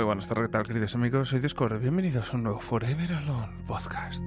[0.00, 1.28] Muy buenas tardes, ¿qué tal, queridos amigos?
[1.28, 1.78] Soy Discord.
[1.78, 4.24] Bienvenidos a un nuevo Forever Alone podcast.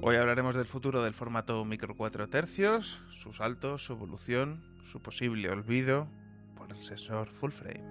[0.00, 5.48] Hoy hablaremos del futuro del formato micro 4 tercios, sus saltos, su evolución, su posible
[5.48, 6.08] olvido
[6.80, 7.81] sensor full frame.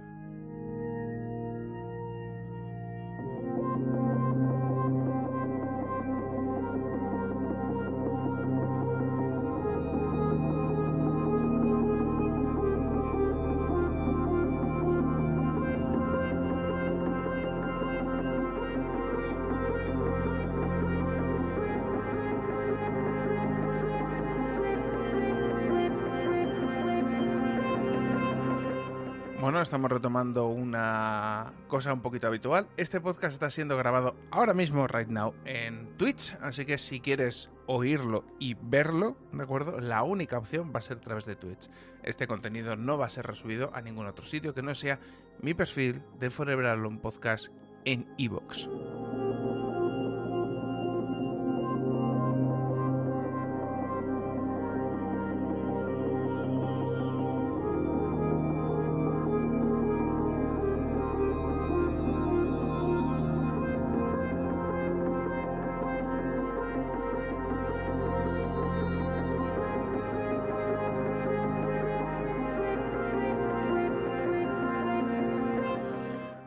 [29.71, 32.67] Estamos retomando una cosa un poquito habitual.
[32.75, 37.49] Este podcast está siendo grabado ahora mismo, right now, en Twitch, así que si quieres
[37.67, 39.79] oírlo y verlo, ¿de acuerdo?
[39.79, 41.69] La única opción va a ser a través de Twitch.
[42.03, 44.99] Este contenido no va a ser resubido a ningún otro sitio que no sea
[45.41, 47.47] mi perfil de Forever Alone Podcast
[47.85, 48.67] en Evox.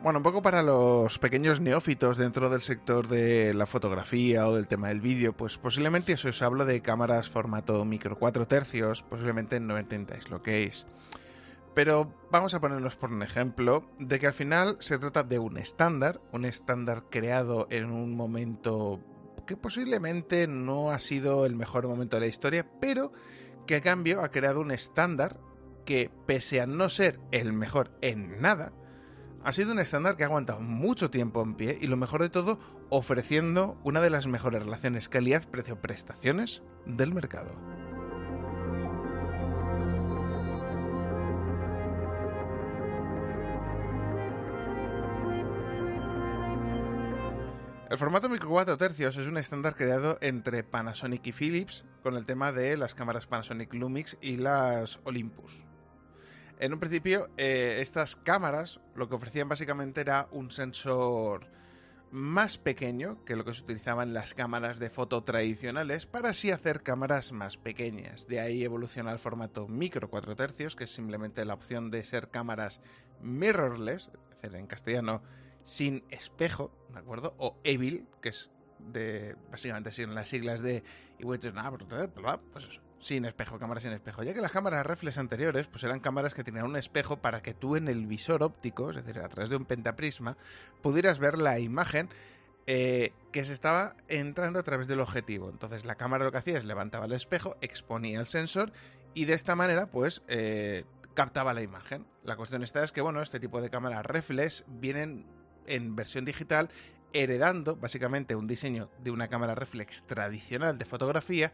[0.05, 4.67] Bueno, un poco para los pequeños neófitos dentro del sector de la fotografía o del
[4.67, 9.59] tema del vídeo, pues posiblemente si os hablo de cámaras formato micro 4 tercios, posiblemente
[9.59, 10.85] no entendáis lo que es.
[11.73, 15.57] Pero vamos a ponernos por un ejemplo de que al final se trata de un
[15.57, 18.99] estándar, un estándar creado en un momento
[19.47, 23.11] que posiblemente no ha sido el mejor momento de la historia, pero
[23.65, 25.39] que a cambio ha creado un estándar
[25.83, 28.71] que pese a no ser el mejor en nada,
[29.45, 32.29] ha sido un estándar que ha aguantado mucho tiempo en pie y lo mejor de
[32.29, 37.53] todo, ofreciendo una de las mejores relaciones calidad-precio-prestaciones del mercado.
[47.87, 52.25] El formato micro 4 tercios es un estándar creado entre Panasonic y Philips con el
[52.25, 55.65] tema de las cámaras Panasonic Lumix y las Olympus.
[56.57, 61.47] En un principio, eh, estas cámaras lo que ofrecían básicamente era un sensor
[62.11, 66.51] más pequeño que lo que se utilizaba en las cámaras de foto tradicionales para así
[66.51, 68.27] hacer cámaras más pequeñas.
[68.27, 72.29] De ahí evoluciona el formato micro 4 tercios, que es simplemente la opción de ser
[72.29, 72.79] cámaras
[73.21, 75.21] mirrorless, es decir, en castellano
[75.63, 77.35] sin espejo, ¿de acuerdo?
[77.37, 78.49] O evil, que es
[78.79, 80.83] de básicamente siguen las siglas de
[81.19, 84.23] pues eso, sin espejo, cámara sin espejo.
[84.23, 87.53] Ya que las cámaras reflex anteriores, pues eran cámaras que tenían un espejo para que
[87.53, 90.37] tú en el visor óptico, es decir, a través de un pentaprisma,
[90.81, 92.09] pudieras ver la imagen
[92.67, 95.49] eh, que se estaba entrando a través del objetivo.
[95.49, 98.71] Entonces la cámara lo que hacía es levantaba el espejo, exponía el sensor
[99.13, 102.05] y de esta manera, pues, eh, captaba la imagen.
[102.23, 105.25] La cuestión está es que, bueno, este tipo de cámaras reflex vienen
[105.67, 106.69] en versión digital
[107.13, 111.53] heredando básicamente un diseño de una cámara reflex tradicional de fotografía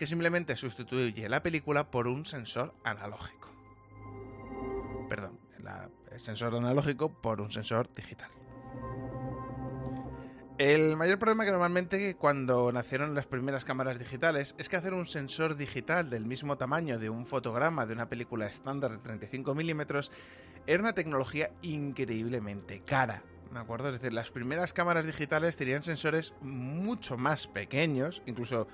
[0.00, 3.50] que simplemente sustituye la película por un sensor analógico.
[5.10, 5.38] Perdón,
[6.10, 8.30] el sensor analógico por un sensor digital.
[10.56, 15.04] El mayor problema que normalmente cuando nacieron las primeras cámaras digitales es que hacer un
[15.04, 20.10] sensor digital del mismo tamaño de un fotograma de una película estándar de 35 milímetros
[20.66, 23.22] era una tecnología increíblemente cara.
[23.52, 23.88] ¿De acuerdo?
[23.88, 28.66] Es decir, las primeras cámaras digitales tenían sensores mucho más pequeños, incluso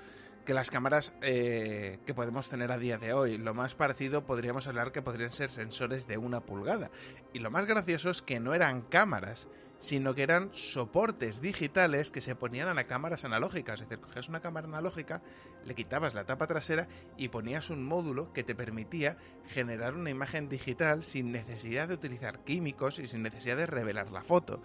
[0.47, 3.37] que las cámaras eh, que podemos tener a día de hoy.
[3.37, 6.89] Lo más parecido podríamos hablar que podrían ser sensores de una pulgada.
[7.33, 9.49] Y lo más gracioso es que no eran cámaras,
[9.79, 13.81] sino que eran soportes digitales que se ponían a las cámaras analógicas.
[13.81, 15.21] Es decir, cogías una cámara analógica,
[15.65, 19.17] le quitabas la tapa trasera y ponías un módulo que te permitía
[19.49, 24.23] generar una imagen digital sin necesidad de utilizar químicos y sin necesidad de revelar la
[24.23, 24.61] foto.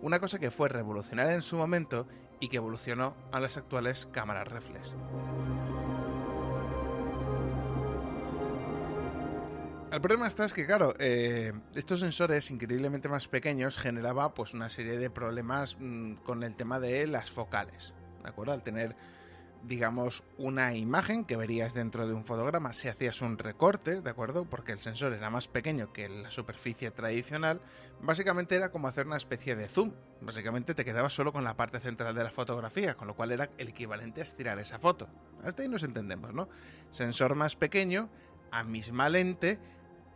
[0.00, 2.06] Una cosa que fue revolucionaria en su momento
[2.40, 4.94] y que evolucionó a las actuales cámaras reflex.
[9.94, 14.68] El problema está es que, claro, eh, estos sensores increíblemente más pequeños generaba pues una
[14.68, 17.94] serie de problemas mm, con el tema de las focales,
[18.24, 18.52] ¿de acuerdo?
[18.52, 18.96] Al tener
[19.66, 24.44] digamos, una imagen que verías dentro de un fotograma si hacías un recorte, ¿de acuerdo?
[24.44, 27.60] Porque el sensor era más pequeño que la superficie tradicional.
[28.02, 29.92] Básicamente era como hacer una especie de zoom.
[30.20, 33.50] Básicamente te quedabas solo con la parte central de la fotografía, con lo cual era
[33.58, 35.08] el equivalente a estirar esa foto.
[35.42, 36.48] Hasta ahí nos entendemos, ¿no?
[36.90, 38.10] Sensor más pequeño,
[38.50, 39.58] a misma lente,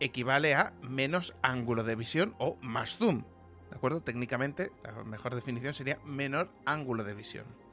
[0.00, 3.24] equivale a menos ángulo de visión o más zoom.
[3.70, 4.02] ¿De acuerdo?
[4.02, 7.67] Técnicamente, la mejor definición sería menor ángulo de visión.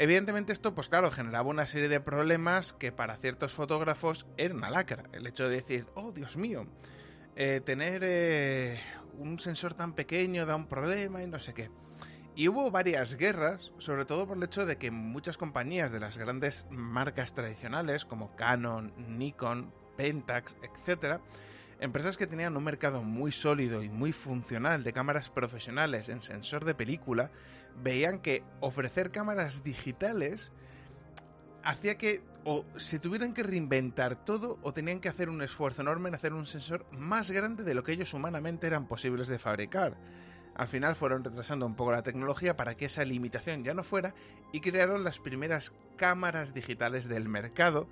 [0.00, 4.70] Evidentemente esto, pues claro, generaba una serie de problemas que para ciertos fotógrafos era una
[4.70, 5.04] lacra.
[5.12, 6.68] El hecho de decir, oh Dios mío,
[7.34, 8.80] eh, tener eh,
[9.18, 11.68] un sensor tan pequeño da un problema y no sé qué.
[12.36, 16.16] Y hubo varias guerras, sobre todo por el hecho de que muchas compañías de las
[16.16, 21.20] grandes marcas tradicionales como Canon, Nikon, Pentax, etc.,
[21.80, 26.64] empresas que tenían un mercado muy sólido y muy funcional de cámaras profesionales en sensor
[26.64, 27.30] de película,
[27.82, 30.50] veían que ofrecer cámaras digitales
[31.62, 36.08] hacía que o se tuvieran que reinventar todo o tenían que hacer un esfuerzo enorme
[36.08, 39.98] en hacer un sensor más grande de lo que ellos humanamente eran posibles de fabricar.
[40.54, 44.14] Al final fueron retrasando un poco la tecnología para que esa limitación ya no fuera
[44.52, 47.88] y crearon las primeras cámaras digitales del mercado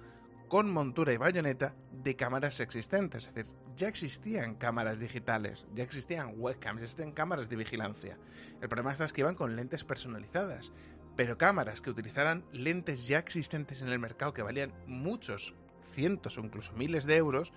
[0.49, 3.29] con montura y bayoneta de cámaras existentes.
[3.29, 8.19] Es decir, ya existían cámaras digitales, ya existían webcams, ya existían cámaras de vigilancia.
[8.61, 10.73] El problema es que iban con lentes personalizadas,
[11.15, 15.55] pero cámaras que utilizaran lentes ya existentes en el mercado que valían muchos
[15.95, 17.53] cientos o incluso miles de euros,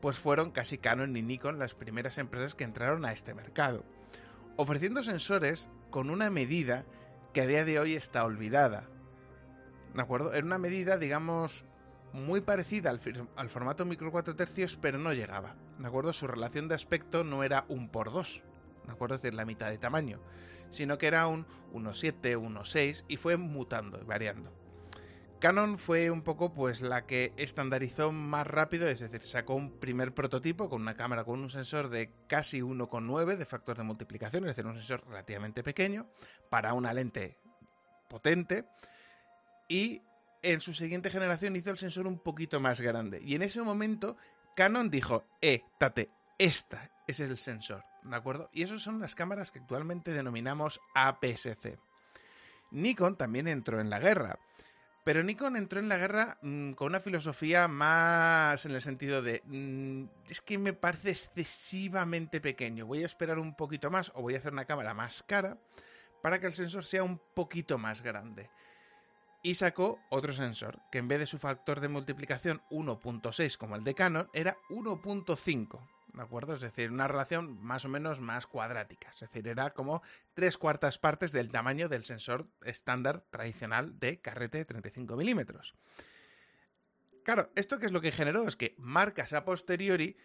[0.00, 3.84] pues fueron casi Canon y Nikon las primeras empresas que entraron a este mercado,
[4.56, 6.84] ofreciendo sensores con una medida
[7.32, 8.88] que a día de hoy está olvidada.
[9.94, 10.32] ¿De acuerdo?
[10.34, 11.64] Era una medida, digamos,
[12.14, 15.56] muy parecida al, formato micro 4 tercios, pero no llegaba.
[15.80, 16.12] ¿De acuerdo?
[16.12, 18.44] Su relación de aspecto no era un por dos,
[18.86, 19.16] ¿de acuerdo?
[19.16, 20.20] Es decir, la mitad de tamaño,
[20.70, 24.52] sino que era un 1.7, 1.6 y fue mutando y variando.
[25.40, 30.14] Canon fue un poco pues la que estandarizó más rápido, es decir, sacó un primer
[30.14, 34.54] prototipo con una cámara con un sensor de casi 1,9 de factor de multiplicación, es
[34.54, 36.08] decir, un sensor relativamente pequeño
[36.48, 37.40] para una lente
[38.08, 38.66] potente
[39.68, 40.00] y
[40.44, 43.20] en su siguiente generación hizo el sensor un poquito más grande.
[43.24, 44.16] Y en ese momento
[44.54, 48.50] Canon dijo, eh, tate, esta, es el sensor, ¿de acuerdo?
[48.52, 51.78] Y esas son las cámaras que actualmente denominamos APS-C.
[52.70, 54.38] Nikon también entró en la guerra.
[55.02, 59.42] Pero Nikon entró en la guerra mm, con una filosofía más en el sentido de,
[59.44, 64.34] mm, es que me parece excesivamente pequeño, voy a esperar un poquito más o voy
[64.34, 65.58] a hacer una cámara más cara
[66.22, 68.48] para que el sensor sea un poquito más grande
[69.44, 73.84] y sacó otro sensor, que en vez de su factor de multiplicación 1.6 como el
[73.84, 75.86] de Canon, era 1.5.
[76.14, 76.54] ¿De acuerdo?
[76.54, 79.10] Es decir, una relación más o menos más cuadrática.
[79.10, 80.02] Es decir, era como
[80.32, 85.74] tres cuartas partes del tamaño del sensor estándar tradicional de carrete de 35 milímetros.
[87.22, 88.48] Claro, ¿esto qué es lo que generó?
[88.48, 90.16] Es que marcas a posteriori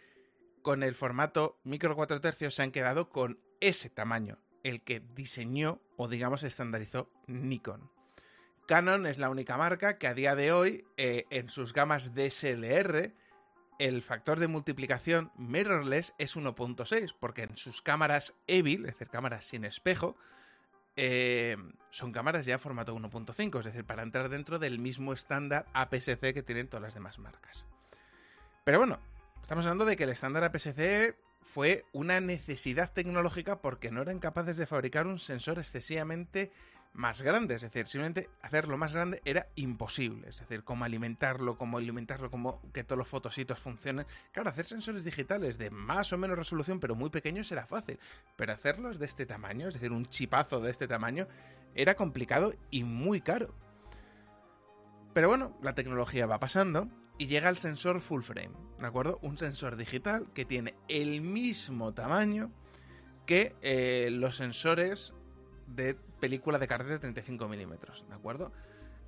[0.62, 5.82] con el formato micro 4 tercios se han quedado con ese tamaño, el que diseñó
[5.98, 7.99] o digamos estandarizó Nikon.
[8.70, 13.12] Canon es la única marca que a día de hoy, eh, en sus gamas DSLR,
[13.80, 19.44] el factor de multiplicación mirrorless es 1.6, porque en sus cámaras Evil, es decir, cámaras
[19.46, 20.16] sin espejo,
[20.96, 21.58] eh,
[21.90, 26.44] son cámaras ya formato 1.5, es decir, para entrar dentro del mismo estándar APS-C que
[26.44, 27.66] tienen todas las demás marcas.
[28.66, 29.00] Pero bueno,
[29.42, 34.58] estamos hablando de que el estándar APS-C fue una necesidad tecnológica porque no eran capaces
[34.58, 36.52] de fabricar un sensor excesivamente
[36.94, 37.56] más grande.
[37.56, 40.30] Es decir, simplemente hacerlo más grande era imposible.
[40.30, 44.06] Es decir, cómo alimentarlo, cómo alimentarlo, cómo que todos los fotositos funcionen.
[44.32, 48.00] Claro, hacer sensores digitales de más o menos resolución, pero muy pequeños, era fácil.
[48.36, 51.28] Pero hacerlos de este tamaño, es decir, un chipazo de este tamaño,
[51.76, 53.56] era complicado y muy caro.
[55.14, 59.20] Pero bueno, la tecnología va pasando y llega el sensor full frame, ¿de acuerdo?
[59.22, 62.52] Un sensor digital que tiene el mismo tamaño
[63.26, 65.14] que eh, los sensores
[65.68, 68.52] de película de carrete de 35 milímetros, ¿de acuerdo?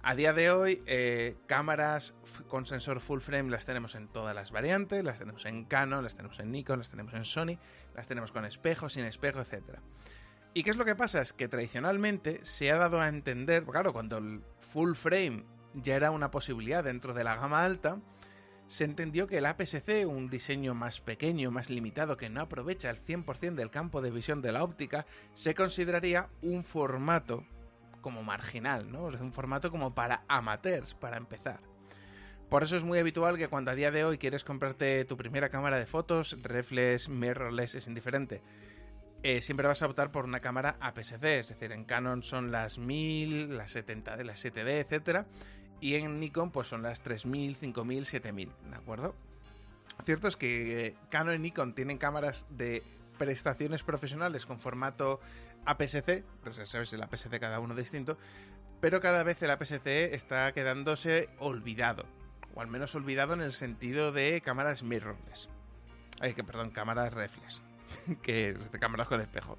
[0.03, 2.15] A día de hoy, eh, cámaras
[2.47, 6.15] con sensor full frame las tenemos en todas las variantes, las tenemos en Canon, las
[6.15, 7.59] tenemos en Nikon, las tenemos en Sony,
[7.93, 9.77] las tenemos con espejo, sin espejo, etc.
[10.55, 11.21] ¿Y qué es lo que pasa?
[11.21, 16.09] Es que tradicionalmente se ha dado a entender, claro, cuando el full frame ya era
[16.09, 17.99] una posibilidad dentro de la gama alta,
[18.71, 23.03] se entendió que el APS-C, un diseño más pequeño, más limitado, que no aprovecha el
[23.03, 27.45] 100% del campo de visión de la óptica, se consideraría un formato
[27.99, 29.07] como marginal, ¿no?
[29.07, 31.59] Un formato como para amateurs, para empezar.
[32.47, 35.49] Por eso es muy habitual que cuando a día de hoy quieres comprarte tu primera
[35.49, 38.41] cámara de fotos, reflex, mirrorless, es indiferente,
[39.21, 42.77] eh, siempre vas a optar por una cámara APS-C, es decir, en Canon son las
[42.77, 45.27] 1000, las 70, las 7D, etcétera,
[45.81, 49.15] y en Nikon pues son las 3000, 5000, 7000, ¿de acuerdo?
[50.05, 52.83] Cierto es que Canon y Nikon tienen cámaras de
[53.17, 55.19] prestaciones profesionales con formato
[55.65, 58.17] APS-C, pues sabes el APS-C cada uno distinto,
[58.79, 62.05] pero cada vez el APS-C está quedándose olvidado,
[62.55, 65.49] o al menos olvidado en el sentido de cámaras mirrorless.
[66.19, 67.61] Ay, que perdón, cámaras reflex,
[68.21, 69.57] que cámaras con espejo.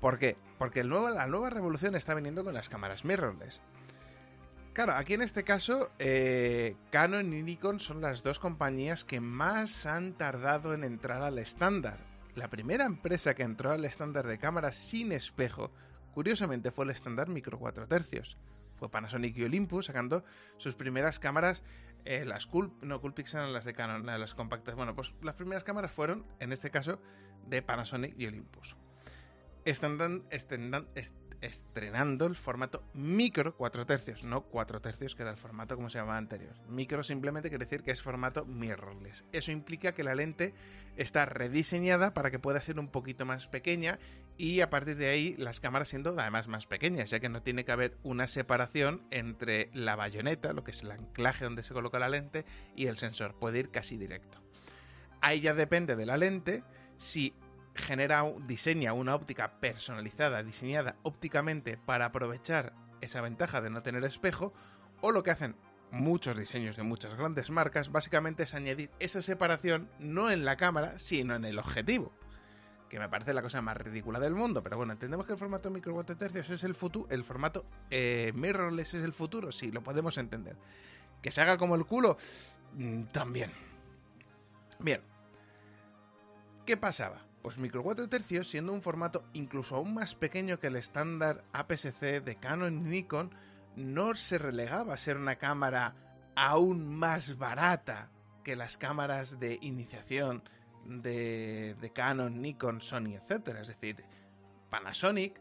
[0.00, 0.36] ¿Por qué?
[0.58, 3.60] Porque la nueva revolución está viniendo con las cámaras mirrorless.
[4.74, 9.86] Claro, aquí en este caso, eh, Canon y Nikon son las dos compañías que más
[9.86, 12.00] han tardado en entrar al estándar.
[12.34, 15.70] La primera empresa que entró al estándar de cámaras sin espejo,
[16.12, 18.36] curiosamente, fue el estándar micro 4 tercios.
[18.76, 20.24] Fue Panasonic y Olympus sacando
[20.56, 21.62] sus primeras cámaras,
[22.04, 22.48] eh, las
[22.82, 24.74] no Coolpix eran las de Canon, las compactas.
[24.74, 27.00] Bueno, pues las primeras cámaras fueron, en este caso,
[27.46, 28.76] de Panasonic y Olympus.
[29.64, 30.88] Están, están,
[31.44, 35.98] estrenando el formato micro 4 tercios, no 4 tercios que era el formato como se
[35.98, 36.54] llamaba anterior.
[36.68, 39.24] Micro simplemente quiere decir que es formato mirrorless.
[39.32, 40.54] Eso implica que la lente
[40.96, 43.98] está rediseñada para que pueda ser un poquito más pequeña
[44.38, 47.64] y a partir de ahí las cámaras siendo además más pequeñas, ya que no tiene
[47.64, 51.98] que haber una separación entre la bayoneta, lo que es el anclaje donde se coloca
[51.98, 53.34] la lente, y el sensor.
[53.34, 54.38] Puede ir casi directo.
[55.20, 56.64] Ahí ya depende de la lente
[56.96, 57.34] si
[57.74, 64.52] genera, diseña una óptica personalizada, diseñada ópticamente para aprovechar esa ventaja de no tener espejo,
[65.00, 65.56] o lo que hacen
[65.90, 70.98] muchos diseños de muchas grandes marcas, básicamente es añadir esa separación no en la cámara,
[70.98, 72.12] sino en el objetivo.
[72.88, 75.70] Que me parece la cosa más ridícula del mundo, pero bueno, entendemos que el formato
[75.70, 79.82] micro 4 tercios es el futuro, el formato eh, mirrorless es el futuro, sí, lo
[79.82, 80.56] podemos entender.
[81.22, 82.16] Que se haga como el culo,
[82.74, 83.50] mm, también.
[84.78, 85.00] Bien.
[86.66, 87.24] ¿Qué pasaba?
[87.44, 92.22] Pues micro 4 tercios, siendo un formato incluso aún más pequeño que el estándar APS-C
[92.22, 93.34] de Canon y Nikon,
[93.76, 95.94] no se relegaba a ser una cámara
[96.36, 98.10] aún más barata
[98.44, 100.42] que las cámaras de iniciación
[100.86, 103.48] de, de Canon, Nikon, Sony, etc.
[103.60, 104.02] Es decir,
[104.70, 105.38] Panasonic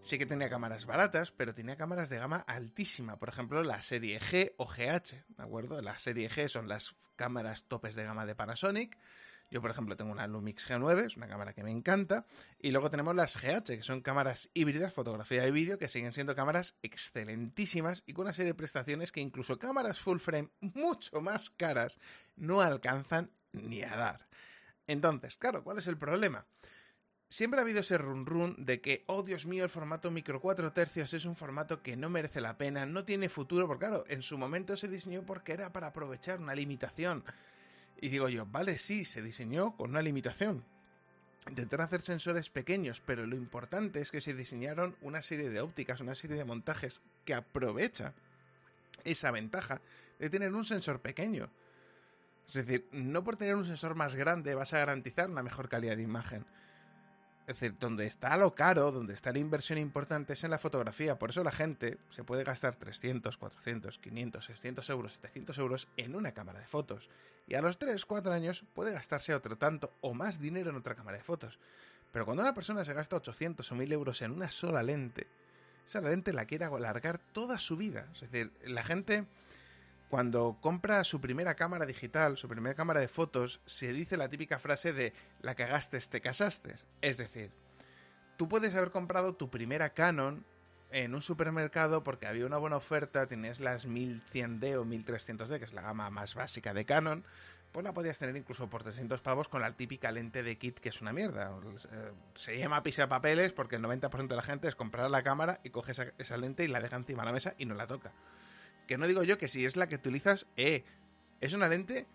[0.00, 3.16] sí que tenía cámaras baratas, pero tenía cámaras de gama altísima.
[3.16, 5.80] Por ejemplo, la serie G o GH, ¿de acuerdo?
[5.82, 8.98] La serie G son las cámaras topes de gama de Panasonic.
[9.54, 12.26] Yo, por ejemplo, tengo una Lumix G9, es una cámara que me encanta.
[12.58, 16.34] Y luego tenemos las GH, que son cámaras híbridas, fotografía y vídeo, que siguen siendo
[16.34, 21.50] cámaras excelentísimas y con una serie de prestaciones que incluso cámaras full frame mucho más
[21.50, 22.00] caras
[22.34, 24.26] no alcanzan ni a dar.
[24.88, 26.44] Entonces, claro, ¿cuál es el problema?
[27.28, 30.72] Siempre ha habido ese run run de que, oh Dios mío, el formato micro 4
[30.72, 34.22] tercios es un formato que no merece la pena, no tiene futuro, porque claro, en
[34.22, 37.22] su momento se diseñó porque era para aprovechar una limitación.
[38.04, 40.62] Y digo yo, vale, sí, se diseñó con una limitación.
[41.48, 46.02] Intentaron hacer sensores pequeños, pero lo importante es que se diseñaron una serie de ópticas,
[46.02, 48.12] una serie de montajes que aprovecha
[49.04, 49.80] esa ventaja
[50.18, 51.48] de tener un sensor pequeño.
[52.46, 55.96] Es decir, no por tener un sensor más grande vas a garantizar una mejor calidad
[55.96, 56.44] de imagen.
[57.46, 61.18] Es decir, donde está lo caro, donde está la inversión importante es en la fotografía.
[61.18, 66.16] Por eso la gente se puede gastar 300, 400, 500, 600 euros, 700 euros en
[66.16, 67.10] una cámara de fotos.
[67.46, 70.94] Y a los 3, 4 años puede gastarse otro tanto o más dinero en otra
[70.94, 71.58] cámara de fotos.
[72.12, 75.26] Pero cuando una persona se gasta 800 o 1000 euros en una sola lente,
[75.86, 78.08] esa lente la quiere alargar toda su vida.
[78.14, 79.26] Es decir, la gente
[80.08, 84.58] cuando compra su primera cámara digital, su primera cámara de fotos, se dice la típica
[84.58, 86.76] frase de la cagaste, te casaste.
[87.00, 87.50] Es decir,
[88.36, 90.44] tú puedes haber comprado tu primera Canon
[90.90, 95.72] en un supermercado porque había una buena oferta, tenías las 1100D o 1300D, que es
[95.72, 97.24] la gama más básica de Canon,
[97.72, 100.90] pues la podías tener incluso por 300 pavos con la típica lente de kit que
[100.90, 101.50] es una mierda.
[102.34, 105.70] Se llama pisa papeles porque el 90% de la gente es comprar la cámara y
[105.70, 108.12] coge esa, esa lente y la deja encima de la mesa y no la toca.
[108.86, 110.84] Que no digo yo que si es la que utilizas, eh,
[111.40, 112.06] es una lente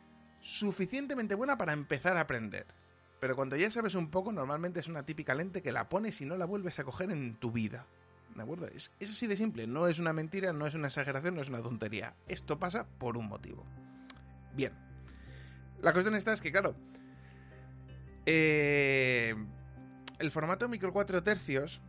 [0.41, 2.65] suficientemente buena para empezar a aprender.
[3.19, 6.25] Pero cuando ya sabes un poco, normalmente es una típica lente que la pones y
[6.25, 7.85] no la vuelves a coger en tu vida.
[8.35, 8.67] ¿De acuerdo?
[8.67, 11.49] Es, es así de simple, no es una mentira, no es una exageración, no es
[11.49, 12.15] una tontería.
[12.27, 13.65] Esto pasa por un motivo.
[14.55, 14.71] Bien.
[15.81, 16.75] La cuestión está es que, claro,
[18.25, 19.33] eh,
[20.19, 21.81] el formato micro 4 tercios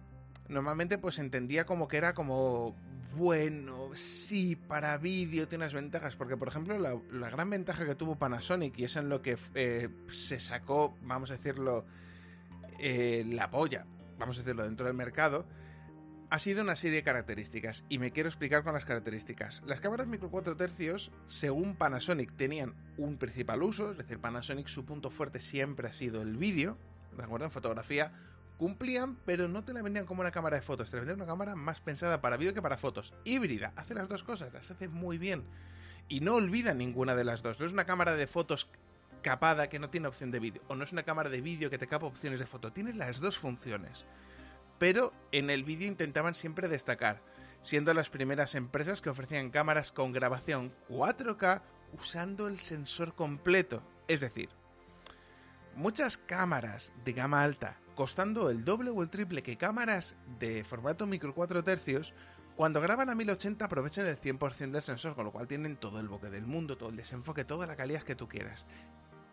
[0.48, 2.74] normalmente pues entendía como que era como
[3.16, 8.16] bueno, sí, para vídeo tiene unas ventajas, porque por ejemplo la, gran ventaja que tuvo
[8.16, 11.84] Panasonic, y es en lo que eh, se sacó, vamos a decirlo,
[12.78, 13.86] eh, la polla,
[14.18, 15.46] vamos a decirlo, dentro del mercado,
[16.30, 19.62] ha sido una serie de características, y me quiero explicar con las características.
[19.66, 24.84] Las cámaras micro 4 tercios, según Panasonic, tenían un principal uso, es decir, Panasonic su
[24.84, 26.78] punto fuerte siempre ha sido el vídeo,
[27.16, 27.46] ¿de acuerdo?
[27.46, 28.12] En fotografía
[28.60, 31.26] cumplían, pero no te la vendían como una cámara de fotos, te la vendían una
[31.26, 33.14] cámara más pensada para vídeo que para fotos.
[33.24, 35.46] Híbrida, hace las dos cosas, las hace muy bien.
[36.08, 37.58] Y no olvida ninguna de las dos.
[37.58, 38.68] No es una cámara de fotos
[39.22, 41.78] capada que no tiene opción de vídeo, o no es una cámara de vídeo que
[41.78, 44.04] te capa opciones de foto, tiene las dos funciones.
[44.78, 47.22] Pero en el vídeo intentaban siempre destacar,
[47.62, 51.62] siendo las primeras empresas que ofrecían cámaras con grabación 4K
[51.94, 53.82] usando el sensor completo.
[54.06, 54.50] Es decir,
[55.74, 61.06] muchas cámaras de gama alta costando el doble o el triple que cámaras de formato
[61.06, 62.14] micro 4 tercios,
[62.56, 66.08] cuando graban a 1080 aprovechan el 100% del sensor, con lo cual tienen todo el
[66.08, 68.66] boque del mundo, todo el desenfoque, toda la calidad que tú quieras.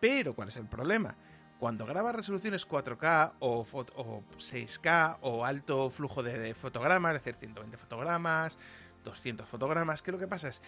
[0.00, 1.14] Pero, ¿cuál es el problema?
[1.58, 8.56] Cuando grabas resoluciones 4K o, 6K o alto flujo de, fotogramas, es decir, 120 fotogramas,
[9.04, 10.48] 200 fotogramas, ¿qué es lo que pasa?
[10.48, 10.62] Es,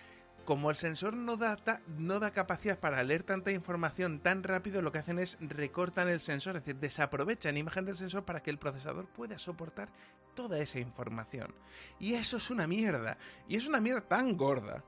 [0.45, 1.57] como el sensor no da,
[1.99, 6.21] no da capacidad para leer tanta información tan rápido, lo que hacen es recortan el
[6.21, 9.89] sensor, es decir, desaprovechan imagen del sensor para que el procesador pueda soportar
[10.35, 11.55] toda esa información.
[11.99, 13.19] Y eso es una mierda.
[13.49, 14.83] Y es una mierda tan gorda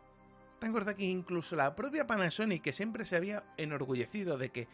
[0.62, 4.68] tan gorda que incluso la propia Panasonic, que siempre se había enorgullecido de que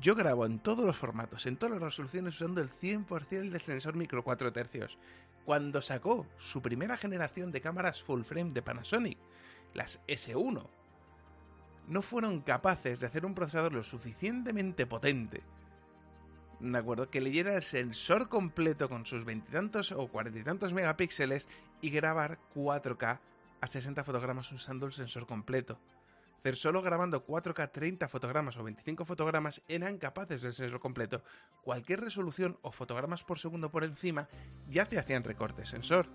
[0.00, 3.94] yo grabo en todos los formatos, en todas las resoluciones, usando el 100% del sensor
[3.94, 4.96] micro 4 tercios.
[5.44, 9.18] Cuando sacó su primera generación de cámaras full frame de Panasonic,
[9.74, 10.66] las S1,
[11.88, 15.42] no fueron capaces de hacer un procesador lo suficientemente potente,
[16.60, 17.10] ¿de acuerdo?
[17.10, 21.48] Que leyera el sensor completo con sus veintitantos o cuarenta y tantos megapíxeles
[21.80, 23.20] y grabar 4K
[23.60, 25.78] a 60 fotogramas usando el sensor completo.
[26.38, 31.22] Hacer solo grabando 4K 30 fotogramas o 25 fotogramas eran capaces del sensor completo.
[31.62, 34.28] Cualquier resolución o fotogramas por segundo por encima
[34.68, 36.06] ya te hacían recorte sensor.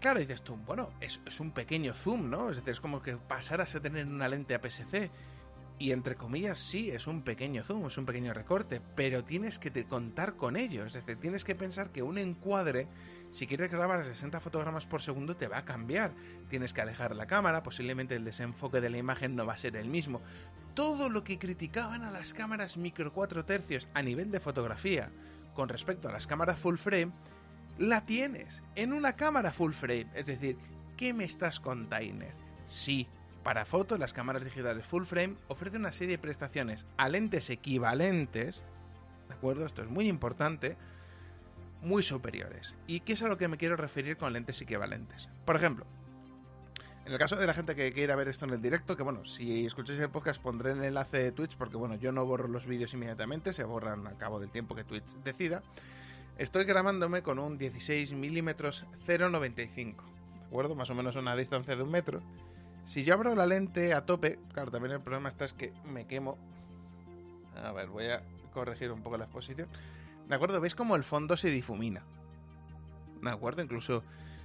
[0.00, 2.50] Claro, dices tú, bueno, es, es, un pequeño zoom, ¿no?
[2.50, 5.10] Es decir, es como que pasaras a tener una lente APS-C.
[5.80, 9.84] Y entre comillas, sí, es un pequeño zoom, es un pequeño recorte, pero tienes que
[9.84, 10.84] contar con ello.
[10.84, 12.88] Es decir, tienes que pensar que un encuadre
[13.30, 16.12] si quieres grabar a 60 fotogramas por segundo te va a cambiar.
[16.48, 19.76] Tienes que alejar la cámara, posiblemente el desenfoque de la imagen no va a ser
[19.76, 20.22] el mismo.
[20.74, 25.10] Todo lo que criticaban a las cámaras micro 4 tercios a nivel de fotografía
[25.54, 27.12] con respecto a las cámaras full frame,
[27.78, 30.08] la tienes en una cámara full frame.
[30.14, 30.56] Es decir,
[30.96, 32.32] ¿qué me estás container?
[32.66, 33.08] Sí,
[33.42, 38.62] para foto las cámaras digitales full frame ofrecen una serie de prestaciones a lentes equivalentes,
[39.28, 39.64] ¿de acuerdo?
[39.64, 40.76] Esto es muy importante
[41.82, 42.74] muy superiores.
[42.86, 45.28] ¿Y qué es a lo que me quiero referir con lentes equivalentes?
[45.44, 45.86] Por ejemplo,
[47.06, 49.24] en el caso de la gente que quiera ver esto en el directo, que bueno,
[49.24, 52.66] si escucháis el podcast pondré el enlace de Twitch, porque bueno, yo no borro los
[52.66, 55.62] vídeos inmediatamente, se borran al cabo del tiempo que Twitch decida.
[56.38, 60.76] Estoy grabándome con un 16 mm 0.95, ¿de acuerdo?
[60.76, 62.22] Más o menos una distancia de un metro.
[62.84, 66.06] Si yo abro la lente a tope, claro, también el problema está es que me
[66.06, 66.38] quemo.
[67.60, 68.22] A ver, voy a
[68.54, 69.68] corregir un poco la exposición.
[70.28, 70.60] ¿De acuerdo?
[70.60, 72.04] ¿Veis cómo el fondo se difumina?
[73.20, 73.60] ¿De acuerdo?
[73.60, 74.04] Incluso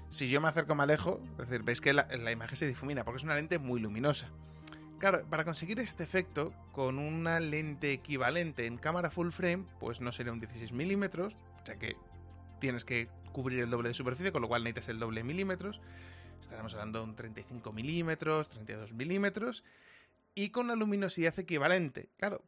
[0.09, 3.17] si yo me acerco más lejos, es decir, veis que la, imagen se difumina porque
[3.17, 4.29] es una lente muy luminosa.
[4.97, 10.11] Claro, para conseguir este efecto con una lente equivalente en cámara full frame, pues no
[10.11, 11.95] sería un 16 milímetros, o sea que
[12.59, 15.81] tienes que cubrir el doble de superficie, con lo cual necesitas el doble de milímetros.
[16.39, 19.63] Estaremos hablando de un 35 milímetros, 32 milímetros,
[20.35, 22.09] y con una luminosidad equivalente.
[22.17, 22.43] Claro,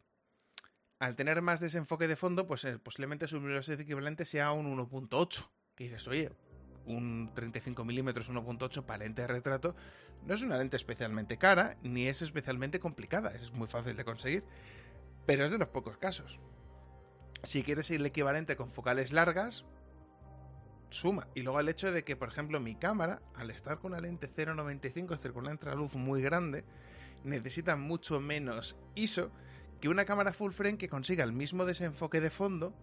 [1.00, 5.48] al tener más desenfoque de fondo, pues eh, posiblemente su luminosidad equivalente sea un 1.8.
[5.76, 6.32] Que dices, oye,
[6.86, 9.76] un 35 mm 1.8 para lente de retrato
[10.26, 14.44] no es una lente especialmente cara, ni es especialmente complicada, es muy fácil de conseguir,
[15.26, 16.40] pero es de los pocos casos.
[17.46, 19.66] Si quieres el equivalente con focales largas,
[20.90, 21.28] suma.
[21.36, 24.30] Y luego el hecho de que, por ejemplo, mi cámara, al estar con una lente
[24.30, 26.66] 0.95, es decir, con una entraluz muy grande,
[27.24, 29.32] necesita mucho menos ISO
[29.80, 32.74] que una cámara full frame que consiga el mismo desenfoque de fondo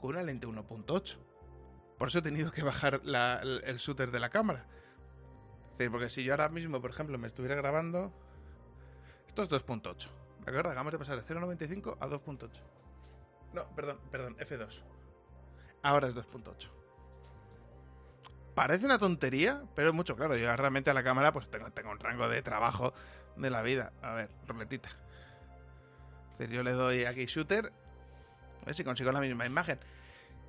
[0.00, 1.16] con una lente 1.8.
[1.98, 4.66] Por eso he tenido que bajar el, shooter de la cámara.
[5.72, 8.12] Es decir, porque si yo ahora mismo, por ejemplo, me estuviera grabando...
[9.26, 10.08] Esto es 2.8.
[10.44, 10.70] ¿De acuerdo?
[10.70, 12.81] Acabamos de pasar de 0.95 a 2.8.
[13.52, 14.82] No, perdón, perdón, F2.
[15.82, 16.70] Ahora es 2.8.
[18.54, 20.36] Parece una tontería, pero es mucho claro.
[20.36, 22.92] Yo realmente a la cámara pues tengo, tengo un rango de trabajo
[23.36, 23.92] de la vida.
[24.02, 24.90] A ver, roletita
[26.48, 27.72] yo le doy aquí shooter,
[28.62, 29.78] a ver si consigo la misma imagen.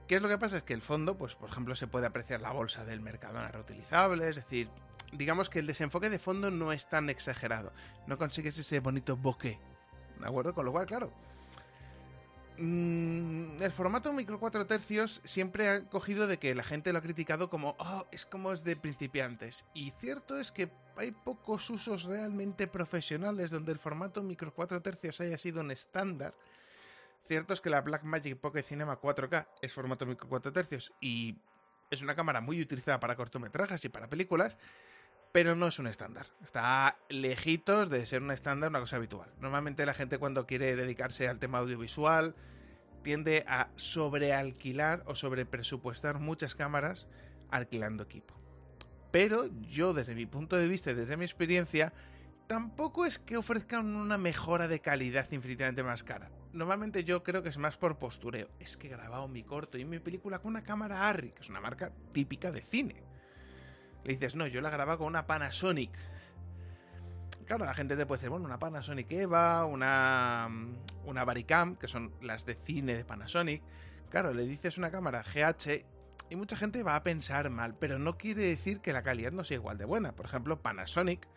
[0.08, 0.58] ¿Qué es lo que pasa?
[0.58, 4.28] Es que el fondo, pues por ejemplo, se puede apreciar la bolsa del Mercadona reutilizable,
[4.28, 4.70] es decir,
[5.14, 7.72] digamos que el desenfoque de fondo no es tan exagerado.
[8.08, 9.60] No consigues ese bonito bokeh.
[10.20, 10.54] ¿De acuerdo?
[10.54, 11.12] Con lo cual, claro.
[12.58, 17.02] Mm, el formato micro 4 tercios siempre ha cogido de que la gente lo ha
[17.02, 19.66] criticado como, oh, es como es de principiantes.
[19.74, 25.20] Y cierto es que hay pocos usos realmente profesionales donde el formato micro 4 tercios
[25.22, 26.36] haya sido un estándar.
[27.26, 31.38] Cierto es que la Blackmagic Pocket Cinema 4K es formato micro 4 tercios y
[31.90, 34.58] es una cámara muy utilizada para cortometrajes y para películas,
[35.34, 36.28] pero no es un estándar.
[36.44, 39.34] Está lejitos de ser un estándar, una cosa habitual.
[39.42, 42.36] Normalmente la gente cuando quiere dedicarse al tema audiovisual
[43.02, 47.08] tiende a sobrealquilar o sobrepresupuestar muchas cámaras
[47.50, 48.36] alquilando equipo.
[49.12, 51.94] Pero yo desde mi punto de vista y desde mi experiencia,
[52.46, 56.30] tampoco es que ofrezcan una mejora de calidad infinitamente más cara.
[56.54, 58.50] Normalmente yo creo que es más por postureo.
[58.60, 61.50] Es que he grabado mi corto y mi película con una cámara Arri, que es
[61.50, 63.13] una marca típica de cine.
[64.04, 65.92] Le dices, no, yo la grababa con una Panasonic.
[67.46, 70.50] Claro, la gente te puede decir, bueno, una Panasonic Eva, una,
[71.06, 73.62] una Baricam, que son las de cine de Panasonic.
[74.10, 75.86] Claro, le dices una cámara GH
[76.30, 79.44] y mucha gente va a pensar mal, pero no quiere decir que la calidad no
[79.44, 80.14] sea igual de buena.
[80.14, 81.28] Por ejemplo, Panasonic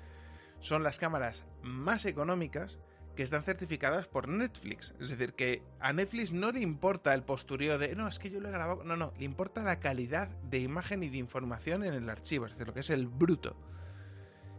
[0.61, 2.79] son las cámaras más económicas
[3.17, 4.95] que están certificadas por Netflix.
[5.01, 8.41] Es decir, que a Netflix no le importa el postureo de, no, es que yo
[8.41, 8.85] lo he grabado.
[8.85, 12.53] No, no, le importa la calidad de imagen y de información en el archivo, es
[12.53, 13.57] decir, lo que es el bruto.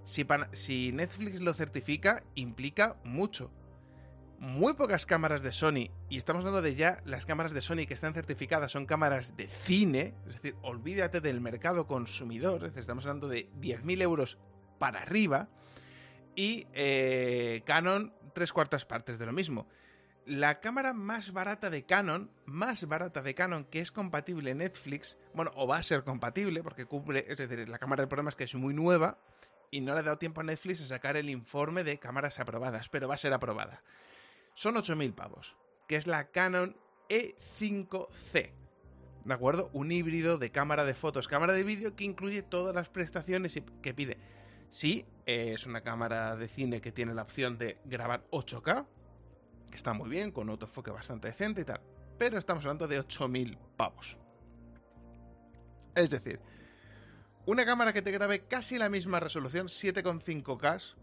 [0.04, 3.52] Si, Netflix lo certifica, implica mucho.
[4.39, 7.93] Muy pocas cámaras de Sony, y estamos hablando de ya las cámaras de Sony que
[7.93, 13.06] están certificadas, son cámaras de cine, es decir, olvídate del mercado consumidor, es decir, estamos
[13.06, 14.38] hablando de 10.000 euros
[14.78, 15.50] para arriba,
[16.36, 19.67] y eh, Canon tres cuartas partes de lo mismo.
[20.28, 25.52] La cámara más barata de Canon, más barata de Canon que es compatible Netflix, bueno,
[25.56, 28.43] o va a ser compatible porque cubre, es decir, la cámara del problema es que
[28.43, 29.17] es muy nueva
[29.71, 32.89] y no le ha dado tiempo a Netflix a sacar el informe de cámaras aprobadas,
[32.89, 33.82] pero va a ser aprobada.
[34.54, 35.56] Son 8.000 pavos,
[35.88, 36.78] que es la Canon
[37.10, 38.52] E5C.
[39.26, 39.71] ¿De acuerdo?
[39.73, 43.93] Un híbrido de cámara de fotos, cámara de vídeo que incluye todas las prestaciones que
[43.95, 44.19] pide
[44.69, 48.86] Sí, es una cámara de cine que tiene la opción de grabar 8K,
[49.69, 51.82] que está muy bien, con autofoque bastante decente y tal.
[52.17, 54.17] Pero estamos hablando de 8000 pavos.
[55.95, 56.39] Es decir,
[57.45, 60.95] una cámara que te grabe casi la misma resolución, 7,5K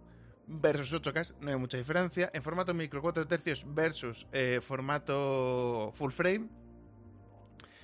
[0.47, 2.31] versus 8K, no hay mucha diferencia.
[2.35, 6.49] En formato micro 4 tercios versus eh, formato full frame,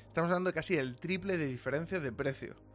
[0.06, 2.69] estamos hablando de casi el triple de diferencia de precio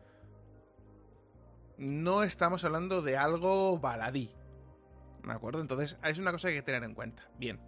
[1.77, 4.31] no estamos hablando de algo baladí.
[5.23, 5.61] ¿De acuerdo?
[5.61, 7.27] Entonces, es una cosa que hay que tener en cuenta.
[7.37, 7.59] Bien.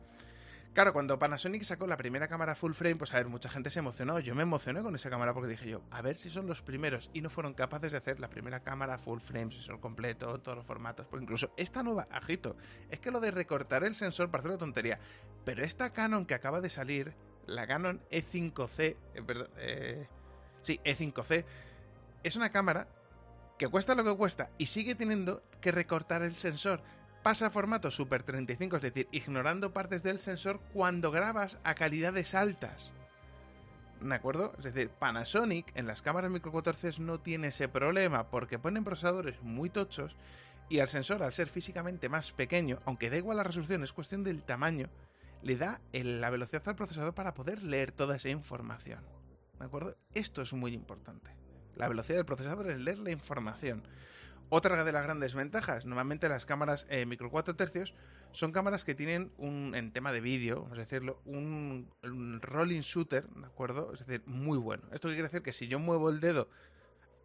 [0.74, 3.80] Claro, cuando Panasonic sacó la primera cámara full frame, pues a ver, mucha gente se
[3.80, 4.20] emocionó.
[4.20, 7.10] Yo me emocioné con esa cámara porque dije yo, a ver si son los primeros.
[7.14, 10.68] Y no fueron capaces de hacer la primera cámara full frame, sensor completo, todos los
[10.68, 11.08] formatos.
[11.08, 12.56] Pues incluso esta nueva, ajito,
[12.92, 15.00] es que lo de recortar el sensor parece una tontería.
[15.46, 17.16] Pero esta Canon que acaba de salir,
[17.48, 20.08] la Canon E5C, eh, perdón, eh,
[20.62, 21.44] sí, E5C,
[22.22, 22.88] es una cámara
[23.58, 26.82] que cuesta lo que cuesta y sigue teniendo que recortar el sensor.
[27.24, 32.36] Pasa a formato Super 35, es decir, ignorando partes del sensor cuando grabas a calidades
[32.36, 32.92] altas.
[34.00, 34.54] ¿De acuerdo?
[34.60, 39.42] Es decir, Panasonic en las cámaras micro 14 no tiene ese problema porque ponen procesadores
[39.42, 40.16] muy tochos
[40.70, 44.24] y al sensor, al ser físicamente más pequeño, aunque da igual la resolución, es cuestión
[44.24, 44.90] del tamaño,
[45.42, 49.04] le da la velocidad al procesador para poder leer toda esa información.
[49.58, 49.98] ¿De acuerdo?
[50.14, 51.32] Esto es muy importante.
[51.78, 53.84] La velocidad del procesador es leer la información.
[54.50, 57.94] Otra de las grandes ventajas, normalmente las cámaras eh, micro 4 tercios
[58.32, 61.92] son cámaras que tienen un, en tema de vídeo, a decirlo, un,
[62.42, 63.94] rolling shooter, ¿de acuerdo?
[63.94, 64.84] Es decir, muy bueno.
[64.94, 66.50] Esto quiere decir que si yo muevo el dedo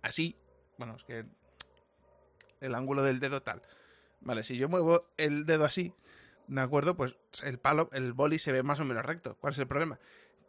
[0.03, 0.37] así,
[0.79, 1.25] bueno, es que
[2.61, 3.63] el ángulo del dedo tal,
[4.21, 5.95] vale, si yo muevo el dedo así,
[6.49, 6.97] ¿de acuerdo?
[6.97, 9.37] Pues el palo, el boli se ve más o menos recto.
[9.37, 10.01] ¿Cuál es el problema?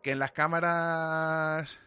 [0.02, 1.80] Que en las cámaras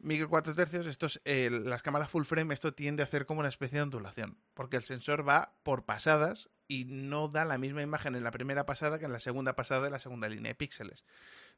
[0.00, 3.76] micro 4 tercios, estos, las cámaras full frame, esto tiende a hacer como una especie
[3.76, 8.22] de ondulación, porque el sensor va por pasadas y no da la misma imagen en
[8.22, 11.02] la primera pasada que en la segunda pasada de la segunda línea de píxeles.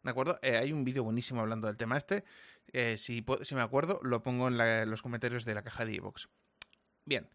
[0.02, 0.38] ¿De acuerdo?
[0.42, 2.24] Eh, hay un vídeo buenísimo hablando del tema este.
[2.72, 6.28] Eh, si, si, me acuerdo, lo pongo en, los comentarios de la caja de iVoox.
[7.04, 7.28] Bien.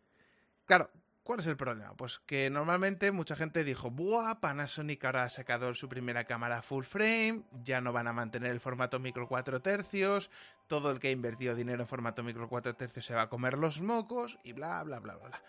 [0.66, 0.90] Claro,
[1.26, 1.92] ¿Cuál es el problema?
[1.98, 4.42] Pues que normalmente mucha gente dijo, ¡buah!
[4.42, 8.60] Panasonic ahora ha sacado su primera cámara full frame, ya no van a mantener el
[8.60, 10.30] formato micro 4 tercios,
[10.68, 13.58] todo el que ha invertido dinero en formato micro 4 tercios se va a comer
[13.58, 15.42] los mocos y bla, bla, bla, bla.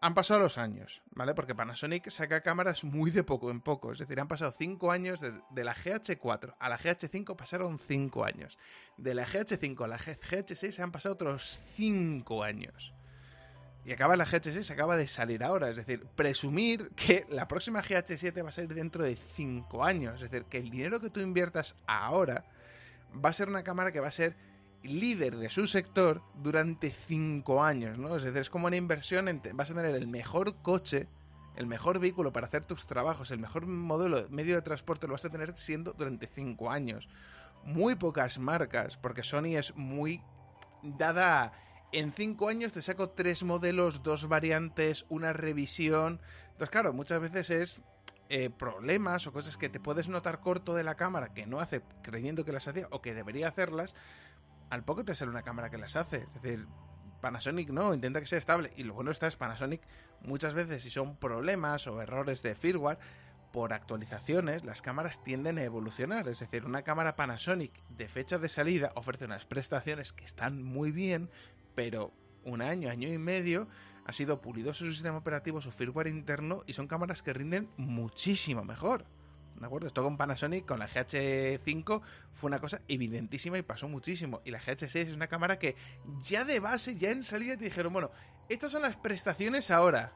[0.00, 1.34] Han pasado los años, ¿vale?
[1.34, 5.20] Porque Panasonic saca cámaras muy de poco en poco, es decir, han pasado 5 años
[5.20, 8.56] de, de, la GH4 a la GH5 pasaron 5 años.
[8.98, 12.94] De la GH5 a la GH6 se han pasado otros 5 años.
[13.84, 15.68] Y acaba la GH6, acaba de salir ahora.
[15.68, 20.22] Es decir, presumir que la próxima GH7 va a salir dentro de 5 años.
[20.22, 22.44] Es decir, que el dinero que tú inviertas ahora
[23.24, 24.36] va a ser una cámara que va a ser
[24.82, 28.16] líder de su sector durante 5 años, ¿no?
[28.16, 31.08] Es decir, es como una inversión, en vas a tener el mejor coche
[31.56, 35.24] el mejor vehículo para hacer tus trabajos, el mejor modelo, medio de transporte lo vas
[35.24, 37.08] a tener siendo durante 5 años.
[37.64, 40.20] Muy pocas marcas, porque Sony es muy
[40.82, 41.52] dada
[41.94, 46.20] en 5 años te saco tres modelos, dos variantes, una revisión.
[46.46, 47.80] Entonces, claro, muchas veces es
[48.28, 51.82] eh, problemas o cosas que te puedes notar corto de la cámara que no hace
[52.02, 53.94] creyendo que las hacía o que debería hacerlas.
[54.70, 56.26] Al poco te sale una cámara que las hace.
[56.34, 56.66] Es decir,
[57.20, 58.72] Panasonic no, intenta que sea estable.
[58.76, 59.82] Y lo bueno está es Panasonic
[60.22, 62.98] muchas veces si son problemas o errores de firmware,
[63.54, 66.26] por actualizaciones las cámaras tienden a evolucionar.
[66.26, 70.90] Es decir, una cámara Panasonic de fecha de salida ofrece unas prestaciones que están muy
[70.90, 71.30] bien,
[71.74, 72.12] pero
[72.44, 73.68] un año, año y medio
[74.04, 78.64] ha sido pulido su sistema operativo, su firmware interno y son cámaras que rinden muchísimo
[78.64, 79.06] mejor.
[79.58, 79.86] ¿De acuerdo?
[79.86, 84.42] Esto con Panasonic, con la GH5, fue una cosa evidentísima y pasó muchísimo.
[84.44, 85.76] Y la GH6 es una cámara que
[86.22, 88.10] ya de base, ya en salida te dijeron, bueno,
[88.48, 90.12] estas son las prestaciones ahora.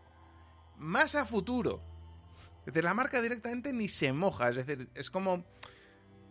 [0.77, 1.81] Más a futuro.
[2.61, 4.51] Es decir, la marca directamente ni se moja.
[4.51, 5.45] Es decir, es como...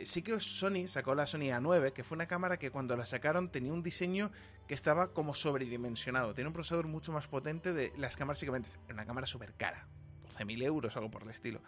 [0.06, 3.50] Sí que Sony sacó la Sony A9, que fue una cámara que cuando la sacaron
[3.50, 4.32] tenía un diseño
[4.68, 6.34] que estaba como sobredimensionado.
[6.34, 8.70] Tiene un procesador mucho más potente de las cámaras, básicamente.
[8.90, 9.88] Una cámara súper cara.
[10.30, 11.62] 12.000 euros, algo por el estilo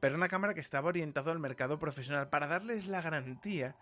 [0.00, 3.76] pero una cámara que estaba orientada al mercado profesional para darles la garantía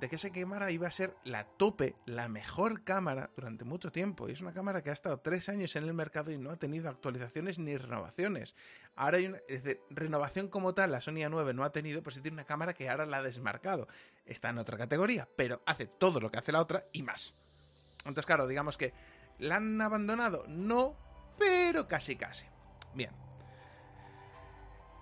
[0.00, 4.28] de que esa cámara iba a ser la tope, la mejor cámara durante mucho tiempo.
[4.28, 6.56] Y es una cámara que ha estado tres años en el mercado y no ha
[6.56, 8.54] tenido actualizaciones ni renovaciones.
[8.94, 9.38] Ahora hay una
[9.90, 12.88] renovación como tal, la Sony A9 no ha tenido, pero sí tiene una cámara que
[12.88, 13.88] ahora la ha desmarcado.
[14.24, 17.34] Está en otra categoría, pero hace todo lo que hace la otra y más.
[18.00, 18.94] Entonces, claro, digamos que
[19.38, 20.96] la han abandonado, no,
[21.38, 22.46] pero casi casi.
[22.94, 23.10] Bien,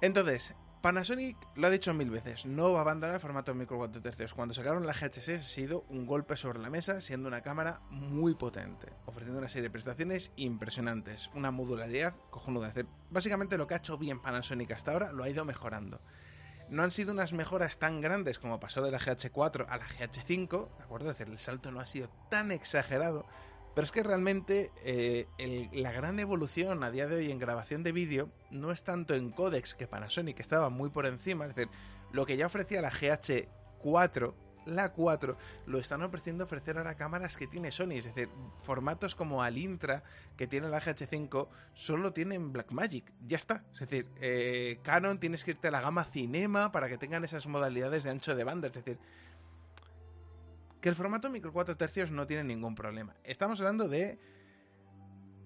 [0.00, 0.54] entonces,
[0.86, 4.34] Panasonic lo ha dicho mil veces, no va a abandonar el formato micro 4 tercios.
[4.34, 8.36] Cuando sacaron la GH6 ha sido un golpe sobre la mesa, siendo una cámara muy
[8.36, 12.70] potente, ofreciendo una serie de prestaciones impresionantes, una modularidad cojonuda.
[13.10, 16.00] Básicamente lo que ha hecho bien Panasonic hasta ahora lo ha ido mejorando.
[16.68, 20.68] No han sido unas mejoras tan grandes como pasó de la GH4 a la GH5,
[20.78, 21.10] ¿de acuerdo?
[21.10, 23.26] Es decir, el salto no ha sido tan exagerado,
[23.76, 27.92] pero es que realmente eh, la gran evolución a día de hoy en grabación de
[27.92, 31.70] vídeo no es tanto en códex que Panasonic estaba muy por encima, es decir,
[32.10, 34.32] lo que ya ofrecía la GH4,
[34.64, 35.36] la 4,
[35.66, 38.30] lo están ofreciendo ofrecer ahora cámaras que tiene Sony, es decir,
[38.64, 40.04] formatos como Alintra
[40.38, 45.50] que tiene la GH5 solo tienen Blackmagic, ya está, es decir, eh, Canon tienes que
[45.50, 48.72] irte a la gama Cinema para que tengan esas modalidades de ancho de banda, es
[48.72, 48.98] decir,
[50.86, 53.16] que el formato micro 4 tercios no tiene ningún problema.
[53.24, 54.20] Estamos hablando de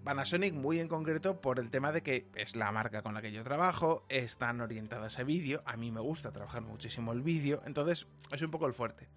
[0.04, 3.32] Panasonic muy en concreto por el tema de que es la marca con la que
[3.32, 8.06] yo trabajo, están orientadas a vídeo, a mí me gusta trabajar muchísimo el vídeo, entonces
[8.30, 9.08] es un poco el fuerte.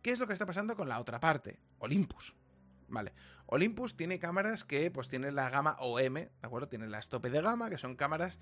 [0.00, 1.60] ¿Qué es lo que está pasando con la otra parte?
[1.80, 2.34] Olympus.
[2.88, 3.12] Vale,
[3.44, 6.68] Olympus tiene cámaras que pues tienen la gama OM, ¿de acuerdo?
[6.68, 8.38] Tienen las tope de gama, que son cámaras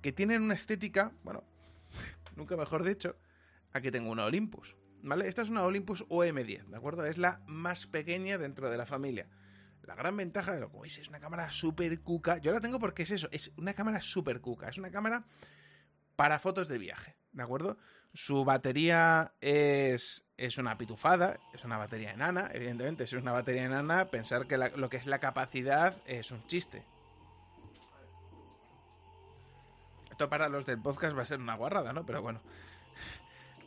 [0.00, 1.44] que tienen una estética, bueno,
[2.34, 3.14] nunca mejor dicho,
[3.74, 4.74] aquí tengo una Olympus.
[5.02, 5.28] ¿Vale?
[5.28, 7.04] Esta es una Olympus OM10, ¿de acuerdo?
[7.06, 9.28] Es la más pequeña dentro de la familia.
[9.82, 12.38] La gran ventaja de lo que es una cámara súper cuca.
[12.38, 14.68] Yo la tengo porque es eso, es una cámara súper cuca.
[14.68, 15.24] Es una cámara
[16.14, 17.78] para fotos de viaje, ¿de acuerdo?
[18.12, 23.64] Su batería es, es una pitufada, es una batería enana, evidentemente, si es una batería
[23.64, 26.84] enana, pensar que lo que es la capacidad es un chiste.
[30.10, 32.04] Esto para los del podcast va a ser una guarrada, ¿no?
[32.04, 32.40] Pero bueno.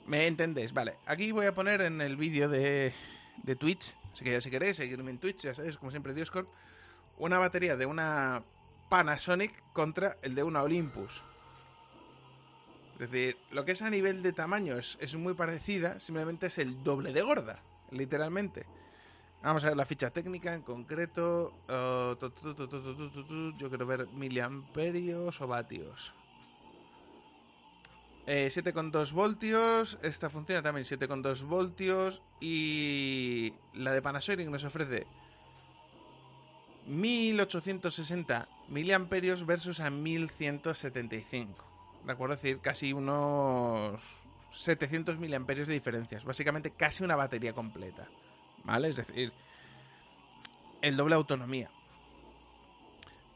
[0.05, 0.97] Me entendéis, vale.
[1.05, 2.93] Aquí voy a poner en el vídeo de,
[3.43, 6.49] de Twitch, así que si queréis seguirme en Twitch, ya sabéis, como siempre, Dioscorp,
[7.17, 8.43] una batería de una
[8.89, 11.23] Panasonic contra el de una Olympus.
[12.99, 16.57] Es decir, lo que es a nivel de tamaño es, es muy parecida, simplemente es
[16.57, 18.65] el doble de gorda, literalmente.
[19.43, 21.51] Vamos a ver la ficha técnica en concreto.
[21.67, 26.13] yo quiero ver miliamperios o vatios.
[28.27, 29.97] 7,2 eh, voltios.
[30.01, 32.21] Esta funciona también 7,2 voltios.
[32.39, 35.05] Y la de Panasonic nos ofrece
[36.87, 41.65] 1860 miliamperios versus a 1175.
[42.05, 42.35] ¿De acuerdo?
[42.35, 44.01] Es decir, casi unos
[44.51, 46.23] 700 miliamperios de diferencias.
[46.23, 48.07] Básicamente casi una batería completa.
[48.63, 48.89] ¿Vale?
[48.89, 49.33] Es decir,
[50.81, 51.69] el doble autonomía.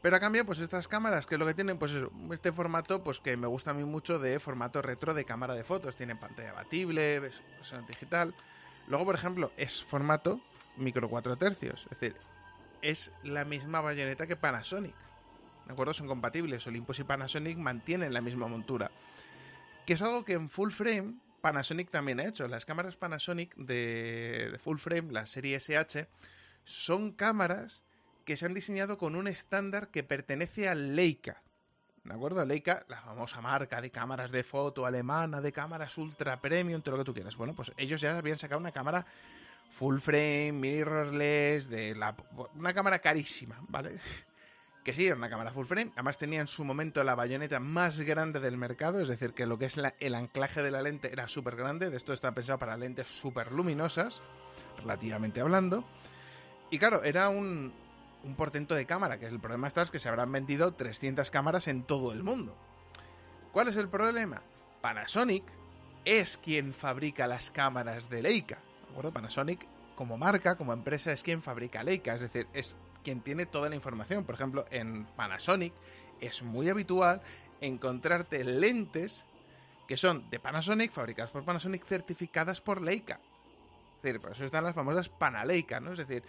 [0.02, 1.92] Pero a cambio, pues estas cámaras, que lo que tienen, pues
[2.30, 5.64] este formato, pues que me gusta a mí mucho de formato retro de cámara de
[5.64, 5.96] fotos.
[5.96, 8.34] Tienen pantalla abatible, versión digital.
[8.88, 10.40] Luego, por ejemplo, es formato
[10.76, 11.86] micro 4 tercios.
[11.90, 12.16] Es decir,
[12.82, 14.94] es la misma bayoneta que Panasonic.
[15.66, 15.94] ¿De acuerdo?
[15.94, 16.66] Son compatibles.
[16.66, 18.90] Olympus y Panasonic mantienen la misma montura.
[19.86, 22.46] Que es algo que en full frame Panasonic también ha hecho.
[22.48, 26.08] Las cámaras Panasonic de, de full frame, la serie SH,
[26.64, 27.82] son cámaras
[28.26, 31.42] que se han diseñado con un estándar que pertenece al Leica.
[32.04, 32.44] ¿de acuerdo?
[32.44, 37.02] Leica, la famosa marca de cámaras de foto alemana, de cámaras ultra premium, todo lo
[37.02, 37.36] que tú quieras.
[37.36, 39.06] Bueno, pues ellos ya habían sacado una cámara
[39.70, 42.16] full frame, mirrorless, de la,
[42.54, 43.98] una cámara carísima, ¿vale?
[44.84, 45.90] Que sí, era una cámara full frame.
[45.94, 49.58] Además tenía en su momento la bayoneta más grande del mercado, es decir, que lo
[49.58, 51.90] que es el anclaje de la lente era súper grande.
[51.90, 54.22] De esto está pensado para lentes súper luminosas,
[54.78, 55.84] relativamente hablando.
[56.70, 57.72] Y claro, era un,
[58.26, 61.68] un portento de cámara, que el problema está es que se habrán vendido 300 cámaras
[61.68, 62.56] en todo el mundo.
[63.52, 64.42] ¿Cuál es el problema?
[64.82, 65.44] Panasonic
[66.04, 68.58] es quien fabrica las cámaras de Leica.
[68.84, 69.12] ¿De acuerdo?
[69.12, 73.68] Panasonic como marca, como empresa, es quien fabrica Leica, es decir, es quien tiene toda
[73.68, 74.24] la información.
[74.24, 75.72] Por ejemplo, en Panasonic
[76.20, 77.22] es muy habitual
[77.60, 79.24] encontrarte lentes
[79.86, 83.20] que son de Panasonic, fabricadas por Panasonic, certificadas por Leica.
[83.96, 85.92] Es decir, por eso están las famosas Panaleica, ¿no?
[85.92, 86.24] Es decir,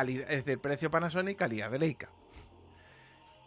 [0.00, 2.08] es decir, precio Panasonic, calidad de Leica.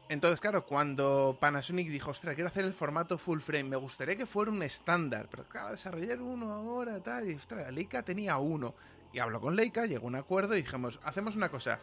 [0.08, 4.28] Entonces, claro, cuando Panasonic dijo, ostras, quiero hacer el formato full frame, me gustaría que
[4.28, 8.76] fuera un estándar, pero claro, desarrollar uno ahora, tal, y ostras, Leica tenía uno.
[9.12, 11.80] Y habló con Leica, llegó a un acuerdo y dijimos, hacemos una cosa,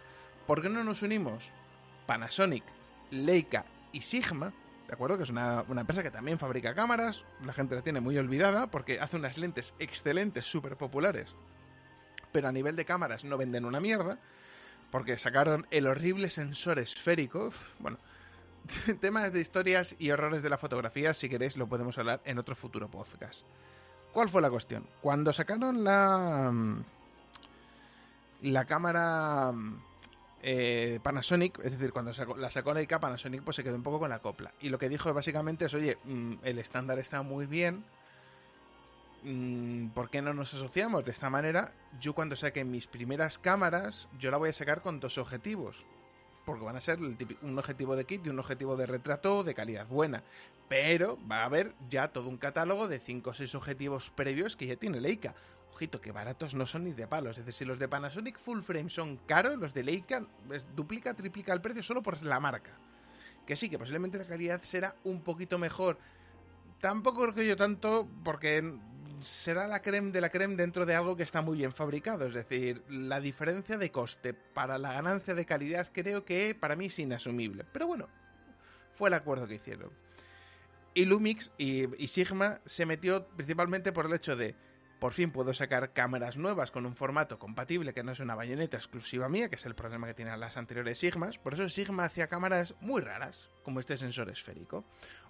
[0.46, 1.50] ¿por qué no nos unimos?
[2.06, 2.62] Panasonic,
[3.10, 4.52] Leica y Sigma,
[4.86, 5.16] ¿de acuerdo?
[5.16, 8.70] Que es una, una, empresa que también fabrica cámaras, la gente la tiene muy olvidada
[8.70, 11.34] porque hace unas lentes excelentes, súper populares,
[12.30, 14.20] pero a nivel de cámaras no venden una mierda
[14.92, 17.50] porque sacaron el horrible sensor esférico.
[17.78, 17.98] Bueno,
[19.00, 22.54] temas de historias y horrores de la fotografía, si queréis, lo podemos hablar en otro
[22.54, 23.40] futuro podcast.
[24.12, 24.86] ¿Cuál fue la cuestión?
[25.00, 26.50] Cuando sacaron la.
[26.52, 26.84] Mm,
[28.42, 29.50] la cámara.
[29.50, 29.82] Mm,
[30.44, 34.10] eh, Panasonic, es decir, cuando la sacó Leica, Panasonic pues se quedó un poco con
[34.10, 34.52] la copla.
[34.60, 37.84] Y lo que dijo básicamente es, oye, mm, el estándar está muy bien,
[39.94, 41.04] ¿por qué no nos asociamos?
[41.04, 45.00] De esta manera, yo cuando saque mis primeras cámaras, yo la voy a sacar con
[45.00, 45.84] dos objetivos.
[46.44, 49.86] Porque van a ser un objetivo de kit y un objetivo de retrato de calidad
[49.86, 50.24] buena.
[50.68, 54.66] Pero va a haber ya todo un catálogo de 5 o 6 objetivos previos que
[54.66, 55.34] ya tiene Leica.
[55.72, 57.38] Ojito, que baratos no son ni de palos.
[57.38, 60.26] Es decir, si los de Panasonic Full Frame son caros, los de Leica
[60.74, 62.72] duplica, triplica el precio solo por la marca.
[63.46, 65.98] Que sí, que posiblemente la calidad será un poquito mejor.
[66.80, 68.76] Tampoco creo yo tanto, porque
[69.22, 72.26] será la creme de la creme dentro de algo que está muy bien fabricado.
[72.26, 76.86] Es decir, la diferencia de coste para la ganancia de calidad creo que para mí
[76.86, 77.64] es inasumible.
[77.72, 78.08] Pero bueno,
[78.94, 79.90] fue el acuerdo que hicieron.
[80.94, 84.54] Y Lumix y, y Sigma se metió principalmente por el hecho de
[85.02, 88.76] por fin puedo sacar cámaras nuevas con un formato compatible que no es una bayoneta
[88.76, 91.40] exclusiva mía, que es el problema que tienen las anteriores Sigmas.
[91.40, 94.84] Por eso Sigma hacía cámaras muy raras, como este sensor esférico.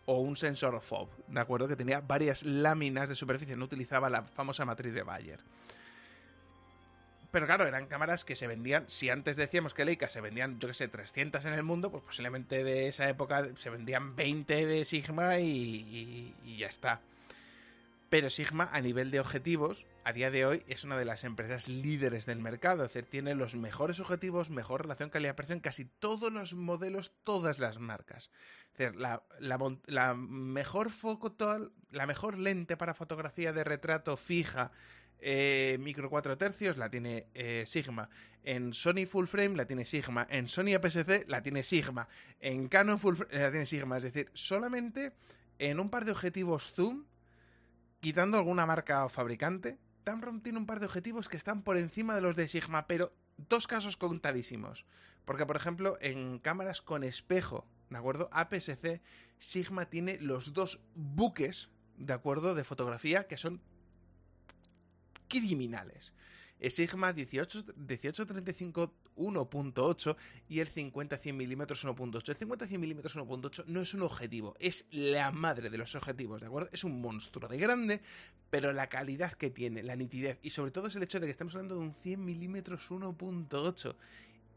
[0.04, 1.68] O un sensor FOB, ¿de acuerdo?
[1.68, 5.40] Que tenía varias láminas de superficie, no utilizaba la famosa matriz de Bayer.
[7.30, 10.68] Pero claro, eran cámaras que se vendían, si antes decíamos que Leica se vendían, yo
[10.68, 14.85] que sé, 300 en el mundo, pues posiblemente de esa época se vendían 20 de
[14.85, 17.00] Sigma y, y ya está.
[18.12, 21.66] Pero Sigma, a nivel de objetivos, a día de hoy es una de las empresas
[21.66, 22.85] líderes del mercado.
[22.85, 27.59] Es decir, tiene los mejores objetivos, mejor relación calidad-precio en casi todos los modelos, todas
[27.59, 28.31] las marcas.
[28.72, 31.35] Es decir, la, mejor foco,
[31.90, 34.72] la mejor lente para fotografía de retrato fija
[35.18, 38.11] eh, micro 4 tercios la tiene eh, Sigma.
[38.44, 40.27] En Sony Full Frame la tiene Sigma.
[40.29, 42.07] En Sony APS-C la tiene Sigma.
[42.40, 43.96] En Canon Full Frame la tiene Sigma.
[43.96, 45.14] Es decir, solamente
[45.59, 47.07] en un par de objetivos zoom
[48.02, 52.16] quitando alguna marca o fabricante, Tamron tiene un par de objetivos que están por encima
[52.16, 54.84] de los de Sigma, pero dos casos contadísimos.
[55.24, 58.28] Porque, por ejemplo, en cámaras con espejo, ¿de acuerdo?
[58.32, 59.00] APS-C,
[59.38, 62.56] Sigma tiene los dos buques, ¿de acuerdo?
[62.56, 63.62] De fotografía que son
[65.28, 66.12] criminales.
[66.70, 70.16] Sigma 18, 1835 1.8
[70.48, 72.29] y el 50-100 mm 1.8.
[72.29, 76.46] El 50-100 mm 1.8 no es un objetivo, es la madre de los objetivos, ¿de
[76.46, 76.68] acuerdo?
[76.72, 78.01] Es un monstruo de grande,
[78.51, 81.33] pero la calidad que tiene, la nitidez y sobre todo es el hecho de que
[81.33, 83.96] estamos hablando de un 100 mm 1.8.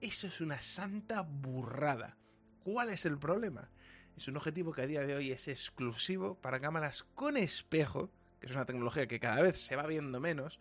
[0.01, 2.17] Eso es una santa burrada.
[2.63, 3.69] ¿Cuál es el problema?
[4.17, 8.47] Es un objetivo que a día de hoy es exclusivo para cámaras con espejo, que
[8.47, 10.59] es una tecnología que cada vez se va viendo menos,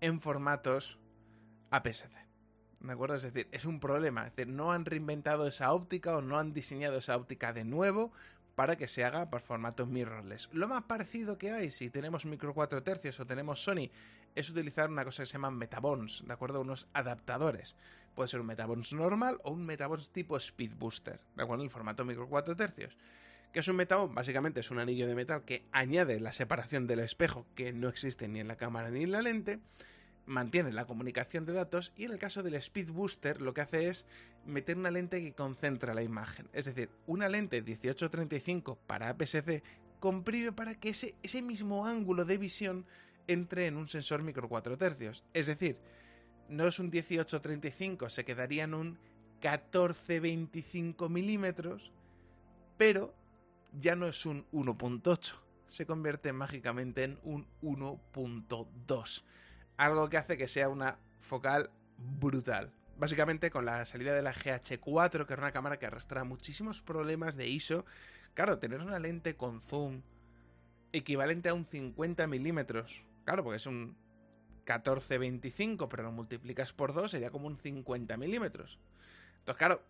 [0.00, 0.98] en formatos
[1.70, 2.21] APS-C.
[2.82, 3.14] ¿De acuerdo?
[3.14, 4.26] Es decir, es un problema.
[4.26, 8.12] Es decir, no han reinventado esa óptica o no han diseñado esa óptica de nuevo
[8.56, 10.48] para que se haga por formato mirrorless.
[10.52, 13.90] Lo más parecido que hay, si tenemos micro 4 tercios o tenemos Sony,
[14.34, 16.60] es utilizar una cosa que se llama metabons, ¿de acuerdo?
[16.60, 17.76] Unos adaptadores.
[18.14, 21.64] Puede ser un metabons normal o un metabons tipo speed booster, ¿de acuerdo?
[21.64, 22.96] El formato micro 4 tercios.
[23.52, 24.14] ¿Qué es un metabond?
[24.14, 28.26] Básicamente es un anillo de metal que añade la separación del espejo que no existe
[28.26, 29.60] ni en la cámara ni en la lente
[30.26, 33.88] mantiene la comunicación de datos y en el caso del Speed Booster lo que hace
[33.88, 34.06] es
[34.44, 36.48] meter una lente que concentra la imagen.
[36.52, 39.62] Es decir, una lente 1835 para APS-C
[40.00, 42.86] comprime para que ese, ese mismo ángulo de visión
[43.28, 45.24] entre en un sensor micro 4 tercios.
[45.32, 45.80] Es decir,
[46.48, 48.98] no es un 1835, se quedaría en un
[49.40, 51.92] 14-25 milímetros,
[52.76, 53.14] pero
[53.72, 55.34] ya no es un 1.8,
[55.66, 59.22] se convierte mágicamente en un 1.2
[59.84, 62.72] algo que hace que sea una focal brutal.
[62.98, 67.36] Básicamente con la salida de la GH4, que era una cámara que arrastra muchísimos problemas
[67.36, 67.84] de ISO.
[68.34, 70.02] Claro, tener una lente con zoom
[70.92, 73.02] equivalente a un 50 milímetros.
[73.24, 73.96] Claro, porque es un
[74.66, 78.78] 14-25, pero lo multiplicas por 2, sería como un 50 milímetros.
[79.38, 79.82] Entonces, claro,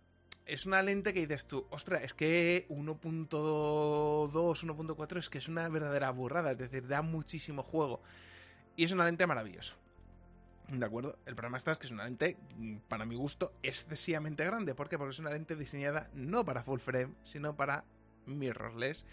[0.47, 3.28] es una lente que dices tú, ostras, es que 1.2,
[4.32, 8.03] 1.4 es que es una verdadera burrada, es decir, da muchísimo juego.
[8.76, 9.74] Y es una lente maravillosa.
[10.68, 11.18] ¿De acuerdo?
[11.26, 14.74] El problema está es que es una lente, mm, para mi gusto, excesivamente grande.
[14.74, 14.96] ¿Por qué?
[14.96, 17.84] Porque es una lente diseñada no para full frame, sino para
[18.26, 19.04] mirrorless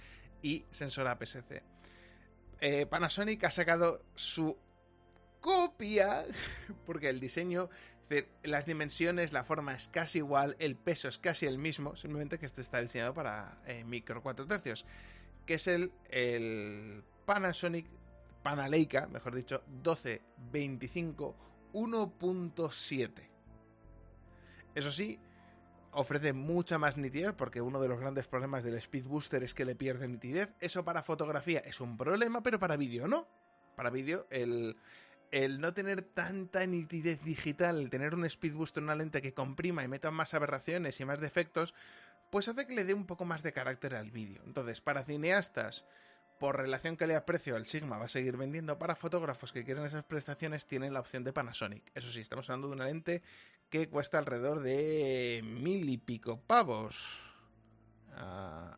[0.41, 1.63] y sensor APS-C.
[2.61, 4.57] Eh, Panasonic ha sacado su
[5.41, 6.25] copia,
[6.85, 7.69] porque el diseño,
[8.43, 12.45] las dimensiones, la forma es casi igual, el peso es casi el mismo, simplemente que
[12.45, 14.85] este está diseñado para eh, micro 4 tercios,
[15.45, 17.87] que es el, el Panasonic
[18.43, 21.35] Panaleika, mejor dicho, 1225
[21.73, 23.11] 1.7.
[24.75, 25.19] Eso sí,
[25.91, 29.65] ofrece mucha más nitidez porque uno de los grandes problemas del Speed Booster es que
[29.65, 30.49] le pierde nitidez.
[30.59, 33.27] Eso para fotografía es un problema, pero para vídeo no.
[33.75, 34.77] Para vídeo el,
[35.31, 39.83] el no tener tanta nitidez digital, el tener un Speed Booster, una lente que comprima
[39.83, 41.73] y meta más aberraciones y más defectos,
[42.29, 44.43] pues hace que le dé un poco más de carácter al vídeo.
[44.45, 45.85] Entonces, para cineastas
[46.39, 48.79] por relación que le precio el Sigma va a seguir vendiendo.
[48.79, 51.91] Para fotógrafos que quieren esas prestaciones tienen la opción de Panasonic.
[51.93, 53.21] Eso sí, estamos hablando de una lente
[53.69, 57.19] que cuesta alrededor de mil y pico pavos.
[58.15, 58.77] Ah.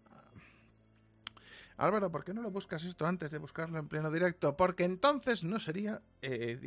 [1.77, 4.57] Álvaro, ¿por qué no lo buscas esto antes de buscarlo en pleno directo?
[4.57, 6.59] Porque entonces no sería eh.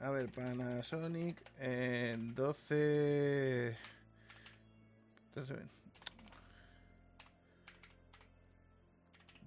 [0.00, 3.76] A ver, Panasonic eh, 12...
[5.28, 5.58] Entonces,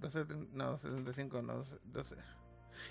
[0.02, 2.16] 12, no, 12.75, no, 12.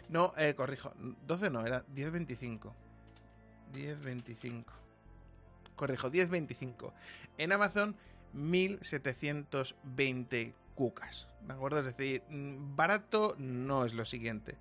[0.08, 0.92] No, eh, corrijo,
[1.26, 2.72] 12 no, era 10.25.
[3.74, 4.64] 10.25.
[5.76, 6.92] Corrijo, 10.25.
[7.38, 7.94] En Amazon,
[8.34, 11.28] 1.720 cucas.
[11.46, 11.78] ¿De acuerdo?
[11.80, 14.56] Es decir, mm, barato no es lo siguiente.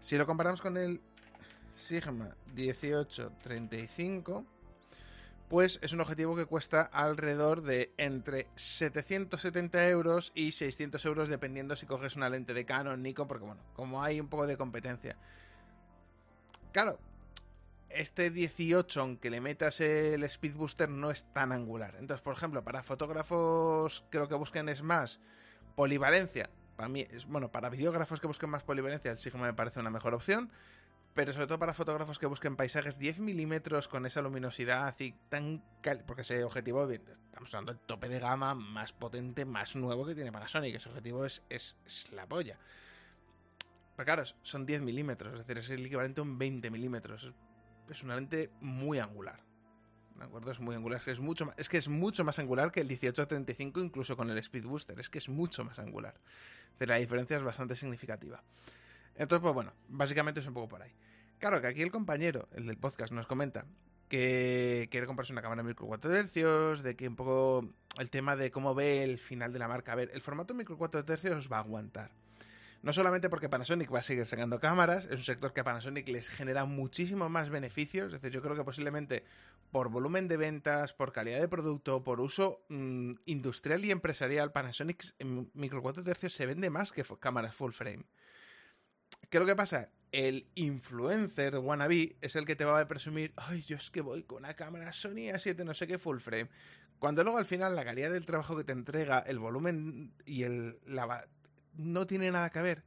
[0.00, 1.00] Si lo comparamos con el
[1.76, 4.44] Sigma 1835,
[5.54, 11.76] pues es un objetivo que cuesta alrededor de entre 770 euros y 600 euros dependiendo
[11.76, 15.16] si coges una lente de Canon, Nikon, porque bueno, como hay un poco de competencia.
[16.72, 16.98] Claro,
[17.88, 21.94] este 18, aunque le metas el Speed Booster, no es tan angular.
[22.00, 25.20] Entonces, por ejemplo, para fotógrafos que lo que busquen es más
[25.76, 29.90] polivalencia, para mí, bueno, para videógrafos que busquen más polivalencia, el Sigma me parece una
[29.90, 30.50] mejor opción
[31.14, 35.62] pero sobre todo para fotógrafos que busquen paisajes 10 milímetros con esa luminosidad y tan
[36.06, 40.32] porque ese objetivo estamos hablando del tope de gama más potente, más nuevo que tiene
[40.32, 41.76] Panasonic, ese objetivo es, es,
[42.12, 42.58] la polla.
[43.96, 47.32] Pero claro, son 10 milímetros, es decir, es el equivalente a un 20 milímetros,
[47.88, 49.40] es, una lente muy angular.
[50.16, 50.50] ¿De acuerdo?
[50.50, 52.80] Es muy angular, es que es, mucho más, es que es mucho más angular que
[52.80, 56.14] el 1835 incluso con el Speed Booster, es que es mucho más angular.
[56.16, 58.42] Es decir, la diferencia es bastante significativa.
[59.16, 60.92] Entonces, pues bueno, básicamente es un poco por ahí.
[61.38, 63.66] Claro, que aquí el compañero, el del podcast, nos comenta
[64.08, 68.50] que quiere comprarse una cámara micro 4 tercios, de que un poco el tema de
[68.50, 69.92] cómo ve el final de la marca.
[69.92, 72.12] A ver, el formato micro 4 tercios va a aguantar.
[72.82, 76.06] No solamente porque Panasonic va a seguir sacando cámaras, es un sector que a Panasonic
[76.06, 78.12] les genera muchísimo más beneficios.
[78.12, 79.24] Es decir, yo creo que posiblemente
[79.70, 85.02] por volumen de ventas, por calidad de producto, por uso mm, industrial y empresarial, Panasonic
[85.18, 88.04] en micro 4 tercios se vende más que cámaras full frame.
[89.30, 89.90] ¿Qué es lo que pasa?
[90.12, 94.22] El influencer wannabe es el que te va a presumir, ay, yo es que voy
[94.22, 96.48] con una cámara Sony A7 no sé qué full frame.
[96.98, 100.78] Cuando luego al final la calidad del trabajo que te entrega, el volumen y el...
[101.74, 102.84] No tiene nada que ver.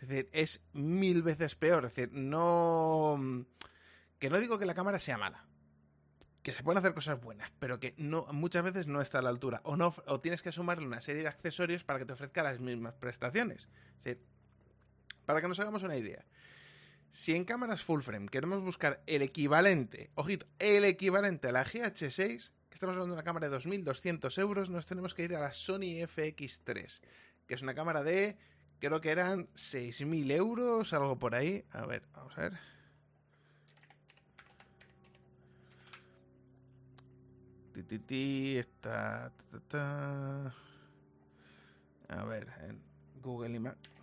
[0.00, 1.84] Es decir, es mil veces peor.
[1.84, 3.46] Es decir, no...
[4.18, 5.46] Que no digo que la cámara sea mala.
[6.42, 9.30] Que se pueden hacer cosas buenas, pero que no, muchas veces no está a la
[9.30, 9.60] altura.
[9.64, 12.58] O, no, o tienes que sumarle una serie de accesorios para que te ofrezca las
[12.58, 13.68] mismas prestaciones.
[13.98, 14.24] Es decir,
[15.28, 16.24] para que nos hagamos una idea.
[17.10, 22.50] Si en cámaras full frame queremos buscar el equivalente, ojito, el equivalente a la GH6,
[22.70, 25.52] que estamos hablando de una cámara de 2.200 euros, nos tenemos que ir a la
[25.52, 27.00] Sony FX3,
[27.46, 28.38] que es una cámara de,
[28.78, 31.62] creo que eran 6.000 euros, algo por ahí.
[31.72, 32.52] A ver, vamos a ver.
[38.56, 39.30] Esta,
[39.68, 40.54] ta.
[42.08, 42.80] A ver, en
[43.20, 43.97] Google Images.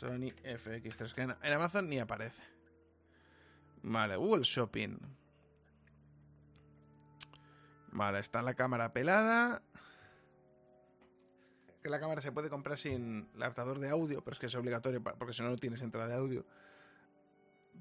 [0.00, 1.12] Sony FX3.
[1.12, 2.42] Que en, Amazon ni aparece.
[3.82, 4.98] Vale, Google Shopping.
[7.92, 9.62] Vale, está la cámara pelada.
[11.82, 15.02] Que la cámara se puede comprar sin adaptador de audio, pero es que es obligatorio
[15.02, 16.44] porque si no, no tienes entrada de audio.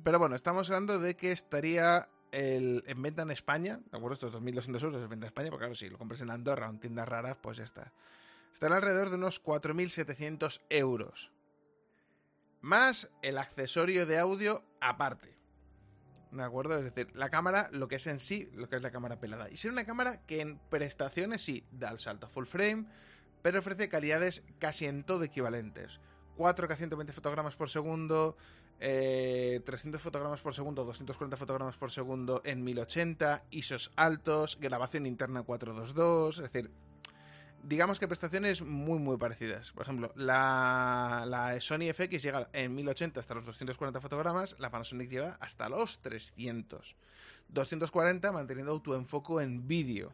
[0.03, 4.13] Pero bueno, estamos hablando de que estaría el- en venta en España, ¿de acuerdo?
[4.13, 6.70] Estos 2.200 euros en venta en España, porque claro, si lo compras en Andorra o
[6.70, 7.91] en tiendas raras, pues ya está.
[8.53, 11.32] Estará alrededor de unos 4.700 euros.
[12.62, 15.38] Más el accesorio de audio aparte.
[16.32, 16.78] ¿De acuerdo?
[16.78, 19.49] Es decir, la cámara, lo que es en sí, lo que es la cámara pelada.
[19.49, 22.86] Y será una cámara que en prestaciones sí da el salto a full frame,
[23.41, 25.99] pero ofrece calidades casi en todo equivalentes.
[26.38, 28.38] 4K 120 fotogramas por segundo,
[28.80, 35.43] eh, 300 fotogramas por segundo, 240 fotogramas por segundo en 1080, ISOs altos, grabación interna
[35.43, 36.72] 422, es decir,
[37.64, 39.72] digamos que prestaciones muy muy parecidas.
[39.72, 45.10] Por ejemplo, la, la Sony FX llega en 1080 hasta los 240 fotogramas, la Panasonic
[45.10, 46.95] llega hasta los 300.
[47.49, 50.14] 240 manteniendo autoenfoco en vídeo.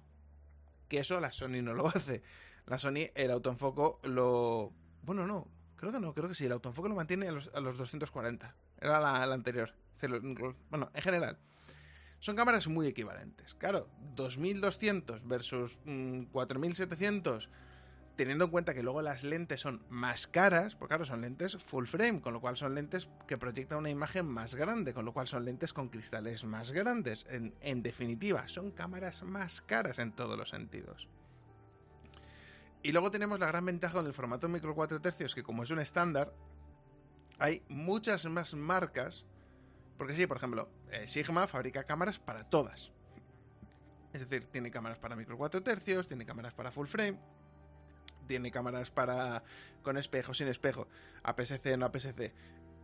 [0.87, 2.21] Que eso la Sony no lo hace.
[2.67, 4.71] La Sony el autoenfoco lo...
[5.03, 7.59] Bueno, no, creo que no, creo que sí, el autoenfoco lo mantiene a los, a
[7.59, 8.55] los 240.
[8.79, 9.73] Era la anterior.
[10.69, 11.37] Bueno, en general.
[12.25, 13.53] Son cámaras muy equivalentes.
[13.53, 17.51] Claro, 2200 versus mm, 4700,
[18.15, 21.85] teniendo en cuenta que luego las lentes son más caras, porque claro, son lentes full
[21.85, 25.27] frame, con lo cual son lentes que proyectan una imagen más grande, con lo cual
[25.27, 27.27] son lentes con cristales más grandes.
[27.29, 31.07] En, definitiva, son cámaras más caras en todos los sentidos.
[32.81, 35.69] Y luego tenemos la gran ventaja con el formato micro 4 tercios, que como es
[35.69, 36.33] un estándar,
[37.37, 39.25] hay muchas más marcas
[39.97, 42.91] porque sí, por ejemplo, eh, Sigma fabrica cámaras para todas.
[44.13, 47.17] Es decir, tiene cámaras para micro 4 tercios, tiene cámaras para full frame,
[48.27, 49.43] tiene cámaras para
[49.83, 50.87] con espejo, sin espejo,
[51.23, 52.33] APS-C, no APS-C.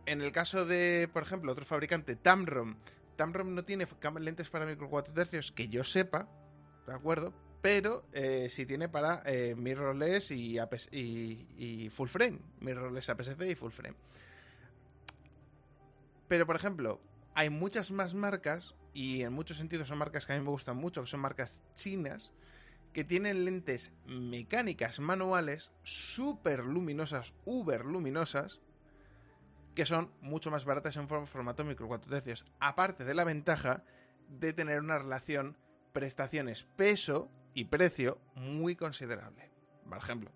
[0.06, 2.76] En el caso de, por ejemplo, otro fabricante, Tamron,
[3.16, 3.86] Tamron no tiene
[4.20, 6.28] lentes para micro 4 tercios que yo sepa,
[6.86, 7.32] ¿de acuerdo?
[7.62, 10.58] Pero eh, sí tiene para eh, mirrorless y,
[10.90, 13.96] y full frame, mirrorless APS-C y full frame.
[16.32, 16.98] Pero, por ejemplo,
[17.34, 20.78] hay muchas más marcas, y en muchos sentidos son marcas que a mí me gustan
[20.78, 22.32] mucho, que son marcas chinas,
[22.94, 28.62] que tienen lentes mecánicas manuales súper luminosas, uber luminosas,
[29.74, 32.46] que son mucho más baratas en form- formato micro 4 tercios.
[32.60, 33.84] Aparte de la ventaja
[34.26, 35.58] de tener una relación
[35.92, 39.50] prestaciones-peso y precio muy considerable.
[39.86, 40.30] Por ejemplo,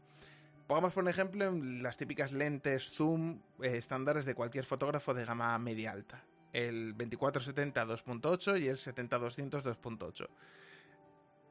[0.67, 5.93] Pongamos por ejemplo las típicas lentes zoom eh, estándares de cualquier fotógrafo de gama media
[5.93, 6.25] alta.
[6.53, 10.29] El 2470 2.8 y el 70-200 2.8.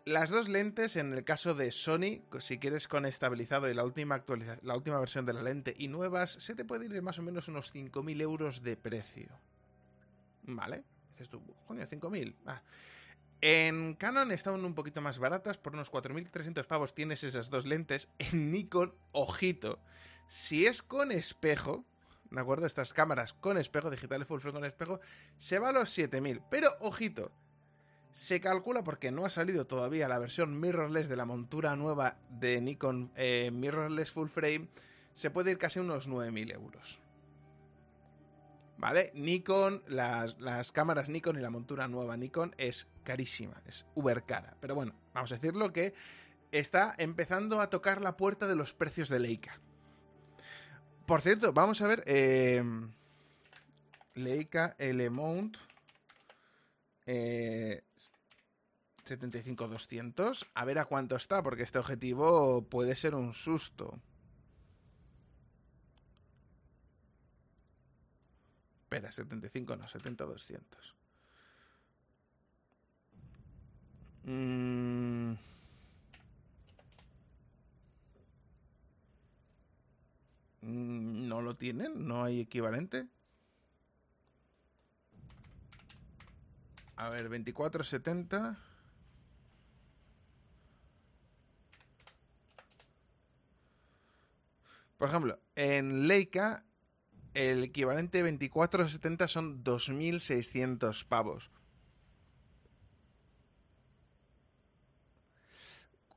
[0.06, 4.24] Las dos lentes, en el caso de Sony, si quieres con estabilizado y la última,
[4.62, 7.48] la última versión de la lente y nuevas, se te puede ir más o menos
[7.48, 9.40] unos 5.000 euros de precio.
[10.44, 10.84] ¿Vale?
[11.12, 12.36] Dices tú, coño, 5.000.
[12.46, 12.62] Ah.
[13.42, 18.08] En Canon están un poquito más baratas, por unos 4.300 pavos tienes esas dos lentes.
[18.20, 19.80] En Nikon, ojito,
[20.28, 21.86] si es con espejo,
[22.32, 22.66] ¿de acuerdo?
[22.66, 25.00] Estas cámaras con espejo, digitales full frame con espejo,
[25.38, 26.42] se va a los 7.000.
[26.50, 27.32] Pero, ojito,
[28.12, 32.62] se calcula porque no ha salido todavía la versión mirrorless de la montura nueva de
[32.62, 34.70] Nikon eh, mirrorless full frame,
[35.14, 37.05] se puede ir casi a unos 9.000 euros.
[38.86, 39.10] ¿Vale?
[39.16, 44.56] Nikon, las, las cámaras Nikon y la montura nueva Nikon es carísima, es uber cara.
[44.62, 45.96] Pero bueno, vamos a decirlo que
[46.52, 49.60] está empezando a tocar la puerta de los precios de Leica.
[51.08, 52.04] Por cierto, vamos a ver.
[52.06, 52.64] eh,
[54.14, 55.58] Leica L-Mount
[57.08, 57.82] eh,
[59.04, 60.46] 75-200.
[60.54, 64.00] A ver a cuánto está, porque este objetivo puede ser un susto.
[68.96, 70.62] Espera, 75 no, 70-200.
[74.24, 75.34] Mm.
[80.62, 82.08] Mm, ¿No lo tienen?
[82.08, 83.06] ¿No hay equivalente?
[86.96, 88.58] A ver, 24.70.
[94.98, 96.64] Por ejemplo, en Leica
[97.36, 101.52] el equivalente 24.70 son 2.600 pavos.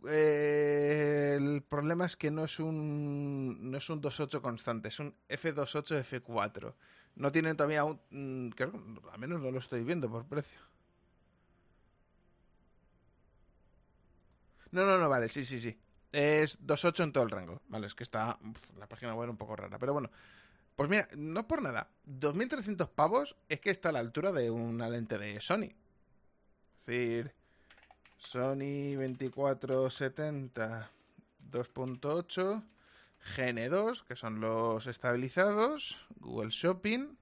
[0.09, 5.14] Eh, el problema es que no es un no es un 2.8 constante, es un
[5.29, 6.75] F2.8 F4.
[7.16, 8.01] No tienen todavía un...
[8.11, 8.73] mm, Creo,
[9.12, 10.59] al menos no lo estoy viendo por precio.
[14.71, 15.79] No, no, no, vale, sí, sí, sí.
[16.12, 17.62] Es 2.8 en todo el rango.
[17.69, 19.79] Vale, es que está uf, la página web un poco rara.
[19.79, 20.11] Pero bueno,
[20.79, 21.91] pues mira, no por nada.
[22.07, 25.74] 2.300 pavos es que está a la altura de una lente de Sony.
[26.79, 27.35] Es decir,
[28.16, 30.89] Sony 2470
[31.51, 32.62] 2.8
[33.37, 37.18] GN2, que son los estabilizados, Google Shopping.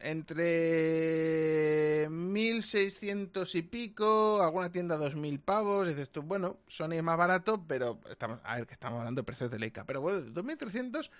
[0.00, 1.68] Entre
[2.08, 5.88] 1600 y pico, alguna tienda 2000 pavos.
[5.88, 9.26] Dices tú, bueno, Sony es más barato, pero estamos, a ver, que estamos hablando de
[9.26, 9.84] precios de Leica.
[9.84, 11.10] Pero bueno, 2300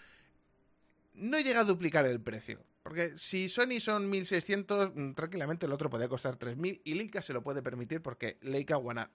[1.15, 2.65] no llega a duplicar el precio.
[2.83, 7.35] Porque si Sony son 1600, mm, tranquilamente el otro podría costar 3000 y Leica se
[7.35, 9.11] lo puede permitir porque Leica wanna,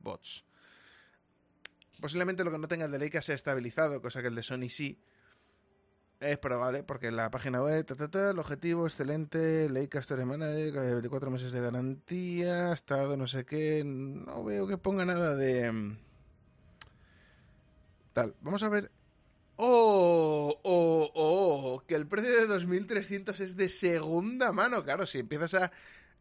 [0.00, 0.44] bots.
[2.00, 4.68] Posiblemente lo que no tenga el de Leica sea estabilizado, cosa que el de Sony
[4.68, 4.98] sí.
[6.24, 10.72] Es probable, porque la página web, ta, ta, ta, el objetivo excelente, Leica Story Manager,
[10.72, 15.70] 24 meses de garantía, estado no sé qué, no veo que ponga nada de...
[15.70, 15.98] mm,
[18.12, 18.90] Tal, vamos a ver...
[19.56, 20.58] ¡Oh!
[20.62, 21.10] ¡Oh!
[21.14, 21.82] ¡Oh!
[21.86, 25.72] Que el precio de 2.300 es de segunda mano, claro, si empiezas a,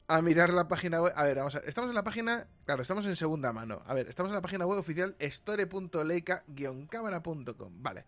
[0.07, 1.13] a mirar la página web...
[1.15, 2.47] A ver, vamos a estamos en la página...
[2.65, 3.81] Claro, estamos en segunda mano.
[3.85, 7.83] A ver, estamos en la página web oficial store.leica-cámara.com.
[7.83, 8.05] Vale.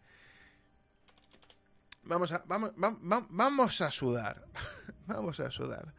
[2.06, 4.46] Vamos a, vamos, va- va- vamos a sudar.
[5.08, 5.94] vamos a sudar.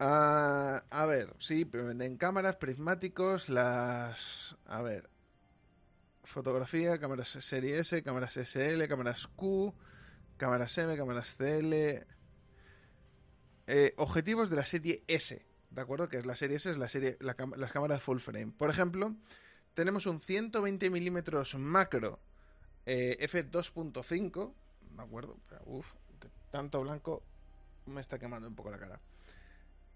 [0.00, 4.56] Ah, a ver, sí, venden cámaras, prismáticos, las...
[4.66, 5.08] A ver.
[6.24, 9.74] Fotografía, cámaras serie S, cámaras SL, cámaras Q,
[10.36, 12.06] cámaras M, cámaras CL.
[13.66, 16.08] Eh, objetivos de la serie S, ¿de acuerdo?
[16.08, 17.36] Que es la serie S, es la serie, las
[17.72, 18.52] cámaras full frame.
[18.56, 19.14] Por ejemplo,
[19.74, 22.18] tenemos un 120 milímetros macro
[22.86, 24.52] eh, f2.5,
[24.96, 25.36] ¿de acuerdo?
[25.48, 27.22] Pero, uf, que tanto blanco
[27.86, 29.00] me está quemando un poco la cara.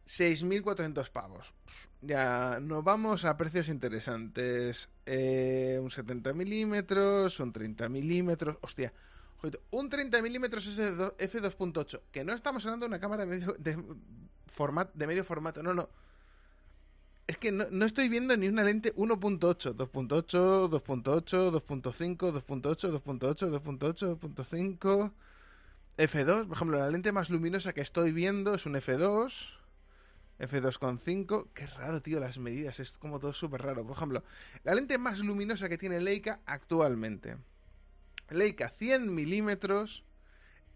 [0.06, 1.54] 6.400 pavos.
[2.00, 4.88] Ya nos vamos a precios interesantes.
[5.04, 8.56] Eh, un 70 milímetros, un 30 milímetros.
[8.62, 8.92] Hostia,
[9.70, 12.02] un 30 milímetros f2.8.
[12.10, 13.76] Que no estamos hablando de una cámara de medio, de,
[14.94, 15.62] de medio formato.
[15.62, 15.90] No, no.
[17.28, 23.62] Es que no, no estoy viendo ni una lente 1.8, 2.8, 2.8, 2.5, 2.8, 2.8,
[23.62, 25.12] 2.8, 2.5.
[25.98, 29.58] F2, por ejemplo, la lente más luminosa que estoy viendo es un F2.
[30.38, 31.48] F2.5.
[31.52, 32.80] Qué raro, tío, las medidas.
[32.80, 33.86] Es como todo súper raro.
[33.86, 34.24] Por ejemplo,
[34.64, 37.36] la lente más luminosa que tiene Leica actualmente.
[38.30, 40.02] Leica 100 milímetros.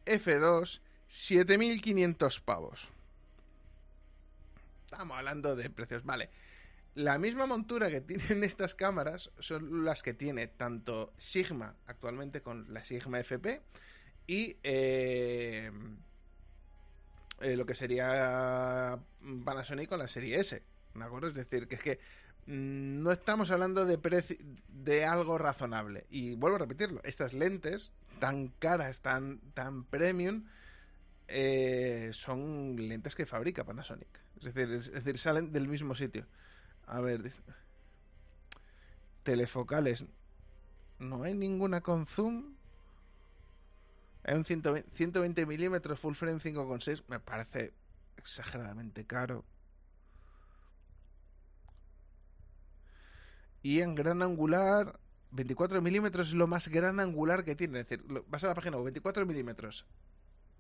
[0.05, 0.83] F2.
[1.07, 2.91] 7500 pavos.
[4.93, 6.05] Estamos hablando de precios.
[6.05, 6.29] Vale.
[6.95, 12.67] La misma montura que tienen estas cámaras son las que tiene tanto Sigma actualmente con
[12.75, 13.63] la Sigma FP
[14.27, 15.73] y eh,
[17.41, 18.99] eh, lo que sería
[19.47, 20.63] Panasonic con la serie S.
[20.95, 21.29] ¿De acuerdo?
[21.29, 21.99] Es decir, que es que
[22.45, 23.99] mm, no estamos hablando de,
[24.69, 26.05] de algo razonable.
[26.11, 30.45] Y vuelvo a repetirlo, estas lentes tan caras, tan, tan premium,
[31.29, 34.22] eh, son lentes que fabrica Panasonic.
[34.45, 36.27] Es decir, es, decir, salen del mismo sitio.
[36.87, 37.23] A ver,
[39.23, 40.05] telefocales.
[40.99, 42.55] No hay ninguna con zoom.
[44.25, 47.05] Hay un 120, 120 milímetros full frame 5.6.
[47.09, 47.73] Me parece
[48.17, 49.45] exageradamente caro.
[53.63, 54.99] Y en gran angular,
[55.31, 57.81] 24 milímetros es lo más gran angular que tiene.
[57.81, 59.87] Es decir, vas a la página web, 24 milímetros.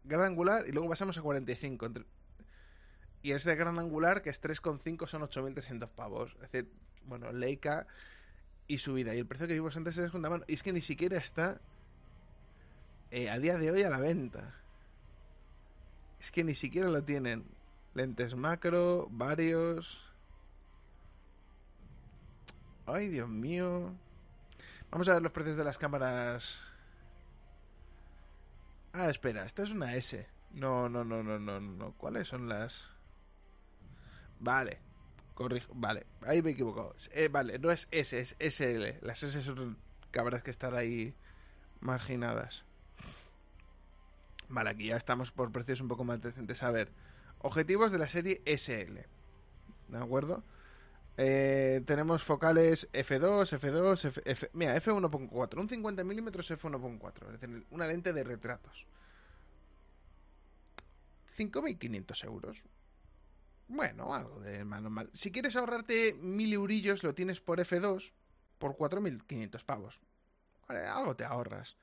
[0.05, 1.87] Gran angular y luego pasamos a 45.
[1.87, 2.05] entre-
[3.23, 6.35] y este gran angular, que es 3,5, son 8.300 pavos.
[6.43, 6.69] Es decir,
[7.07, 7.87] bueno, Leica
[8.67, 9.15] y su vida.
[9.15, 10.45] Y el precio que vimos antes es segunda mano.
[10.49, 11.61] Y es que ni siquiera está
[13.13, 14.55] eh, a día de hoy a la venta.
[16.19, 17.45] Es que ni siquiera lo tienen.
[17.95, 20.01] Lentes macro, varios.
[22.87, 23.95] Ay, Dios mío.
[24.91, 26.59] Vamos a ver los precios de las cámaras.
[28.93, 30.27] Ah, espera, esta es una S.
[30.53, 31.93] No, no, no, no, no, no.
[31.93, 32.93] ¿Cuáles son las?
[34.43, 34.79] Vale.
[35.35, 35.73] Corrijo.
[35.75, 36.95] Vale, ahí me he equivocado.
[37.13, 38.99] Eh, vale, no es S, es SL.
[39.07, 39.79] Las S son
[40.11, 41.15] cámaras que están ahí
[41.81, 42.65] marginadas.
[44.49, 46.63] Vale, aquí ya estamos por precios un poco más decentes.
[46.63, 46.91] A ver,
[47.39, 48.99] objetivos de la serie SL.
[49.89, 50.43] ¿De acuerdo?
[51.17, 57.67] Eh, tenemos focales F2, F2, F, F- mira, F1.4, un 50 milímetros F1.4, es decir,
[57.71, 58.87] una lente de retratos.
[61.37, 62.65] 5.500 euros.
[63.69, 65.11] Bueno, algo de más normal.
[65.15, 68.13] Si quieres ahorrarte mil eurillos, lo tienes por F2
[68.59, 70.03] por 4.500 pavos.
[70.69, 71.77] Algo te ahorras.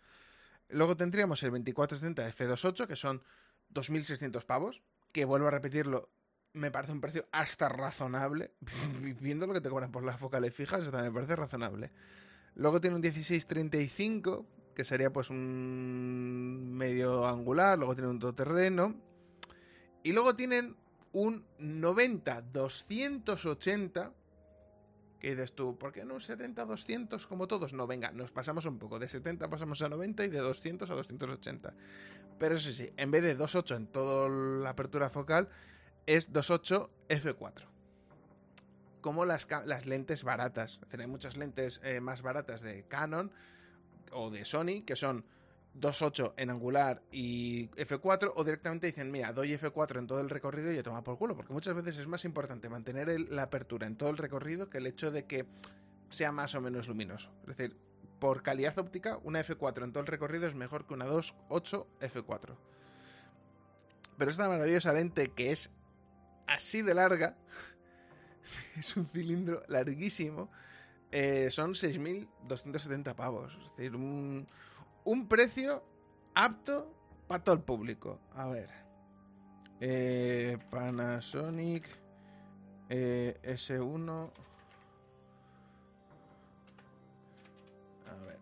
[0.69, 3.23] Luego tendríamos el 2470 f2.8, que son
[3.73, 6.09] 2.600 pavos, que vuelvo a repetirlo,
[6.53, 8.53] me parece un precio hasta razonable.
[9.19, 11.91] Viendo lo que te cobran por las focales fijas, eso también me parece razonable.
[12.55, 18.95] Luego tiene un 1635, que sería pues un medio angular, luego tiene un todoterreno.
[20.03, 20.75] Y luego tienen
[21.11, 24.13] un 90-280,
[25.19, 27.73] que dices tú, ¿por qué no un 70-200 como todos?
[27.73, 28.99] No, venga, nos pasamos un poco.
[28.99, 31.73] De 70 pasamos a 90 y de 200 a 280.
[32.37, 35.49] Pero eso sí, en vez de 2.8 en toda la apertura focal,
[36.05, 37.65] es 2.8 f4.
[39.01, 40.79] Como las, las, lentes baratas.
[40.97, 43.31] hay muchas lentes eh, más baratas de Canon
[44.11, 45.25] o de Sony que son
[45.75, 50.71] 2.8 en angular y F4 o directamente dicen, mira, doy F4 en todo el recorrido
[50.71, 53.95] y ya toma por culo, porque muchas veces es más importante mantener la apertura en
[53.95, 55.45] todo el recorrido que el hecho de que
[56.09, 57.31] sea más o menos luminoso.
[57.41, 57.77] Es decir,
[58.19, 62.57] por calidad óptica, una F4 en todo el recorrido es mejor que una 2.8 F4.
[64.17, 65.69] Pero esta maravillosa lente que es
[66.47, 67.37] así de larga,
[68.75, 70.49] es un cilindro larguísimo,
[71.11, 73.57] eh, son 6.270 pavos.
[73.61, 74.47] Es decir, un
[75.03, 75.83] un precio
[76.33, 76.93] apto
[77.27, 78.19] para todo el público.
[78.35, 78.69] A ver.
[79.79, 81.87] Eh, Panasonic
[82.89, 84.31] eh, S1.
[88.07, 88.39] A ver.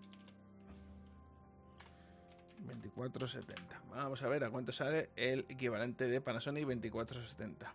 [2.60, 3.82] 2470.
[3.92, 7.74] Vamos a ver a cuánto sale el equivalente de Panasonic 2470.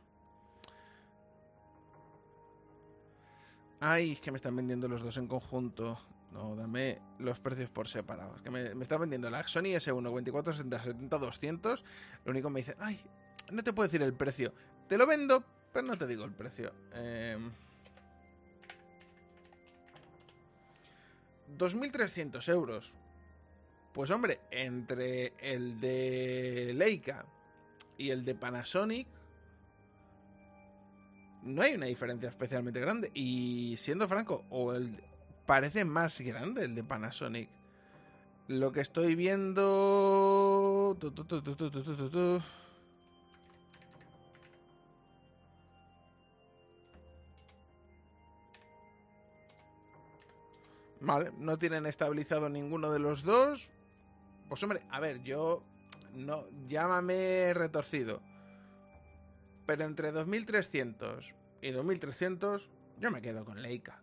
[3.84, 5.98] Ay, es que me están vendiendo los dos en conjunto.
[6.32, 8.42] No, dame los precios por separado.
[8.42, 11.84] Que me, está vendiendo la Sony S1 24, 60, 70, 200.
[12.24, 13.00] Lo único que me dice, ay,
[13.50, 14.52] no te puedo decir el precio.
[14.88, 16.72] Te lo vendo, pero no te digo el precio.
[16.94, 17.36] Eh,
[21.58, 22.94] 2.300 euros.
[23.92, 27.26] Pues hombre, entre el de Leica
[27.98, 29.06] y el de Panasonic,
[31.42, 33.10] no hay una diferencia especialmente grande.
[33.12, 34.96] Y siendo franco, o el,
[35.52, 37.50] parece más grande el de Panasonic.
[38.48, 40.96] Lo que estoy viendo...
[51.02, 53.74] Vale, no tienen estabilizado ninguno de los dos.
[54.48, 55.62] Pues hombre, a ver, yo
[56.14, 58.22] no llámame retorcido.
[59.66, 64.02] Pero entre 2300 y 2300 yo me quedo con Leica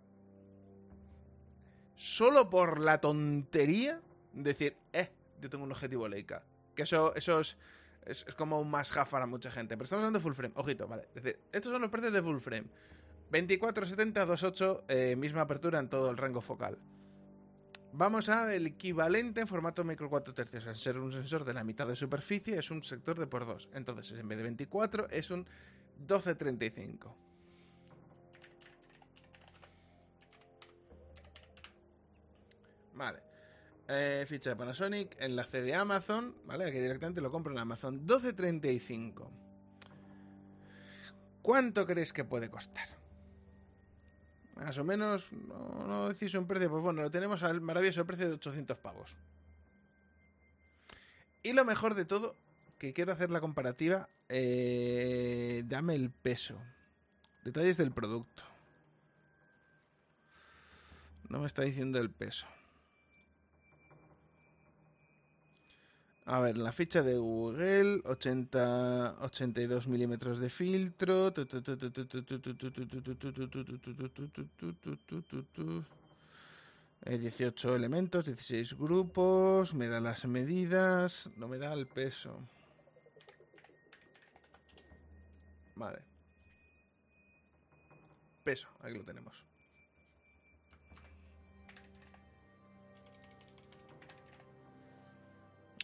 [2.00, 4.00] solo por la tontería
[4.32, 5.10] de decir, eh,
[5.42, 6.44] yo tengo un objetivo Leica.
[6.74, 7.58] Que eso, eso es,
[8.06, 9.76] es, como un más para mucha gente.
[9.76, 10.54] Pero estamos hablando de full frame.
[10.56, 11.10] Ojito, vale.
[11.14, 12.68] Es decir, estos son los precios de full frame.
[13.30, 16.80] 2470 28, eh, misma apertura en todo el rango focal.
[17.92, 20.68] Vamos a el equivalente en formato micro 4 tercios.
[20.68, 23.72] Al ser un sensor de la mitad de superficie, es un sector de por 2.
[23.74, 25.40] Entonces, en vez de 24, es un
[25.98, 27.29] 1235.
[33.00, 33.20] Vale.
[33.88, 36.66] Eh, ficha de Panasonic, enlace de Amazon, ¿vale?
[36.66, 38.06] Aquí directamente lo compro en Amazon.
[38.06, 39.30] 12.35.
[41.42, 42.90] ¿Cuánto crees que puede costar?
[44.58, 48.34] Más o menos, no, decís un precio, pues bueno, lo tenemos al maravilloso precio de
[48.34, 49.16] 800 pavos.
[51.42, 52.36] Y lo mejor de todo,
[52.78, 56.62] que quiero hacer la comparativa, eh, dame el peso.
[57.46, 58.44] Detalles del producto.
[61.30, 62.46] No me está diciendo el peso.
[66.32, 71.34] A ver, la ficha de Google, 80, 82 milímetros de filtro.
[77.04, 82.40] 18 elementos, 16 grupos, me da las medidas, no me da el peso.
[85.76, 86.04] Vale.
[88.44, 89.49] Peso, aquí lo tenemos.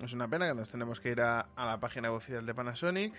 [0.03, 3.13] Es una pena que nos tenemos que ir a, la página oficial de Panasonic.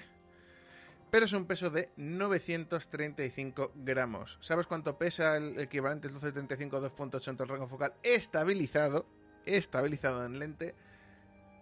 [1.11, 4.39] Pero es un peso de 935 gramos.
[4.41, 7.95] ¿Sabes cuánto pesa el equivalente del 1235 2.8 en el rango focal?
[8.03, 9.07] Estabilizado,
[9.47, 10.75] estabilizado en lente,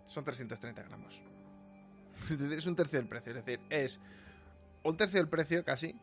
[0.06, 1.20] son 330 gramos.
[2.56, 4.00] Es un tercio del precio, es decir, es
[4.82, 5.94] un tercio del precio casi,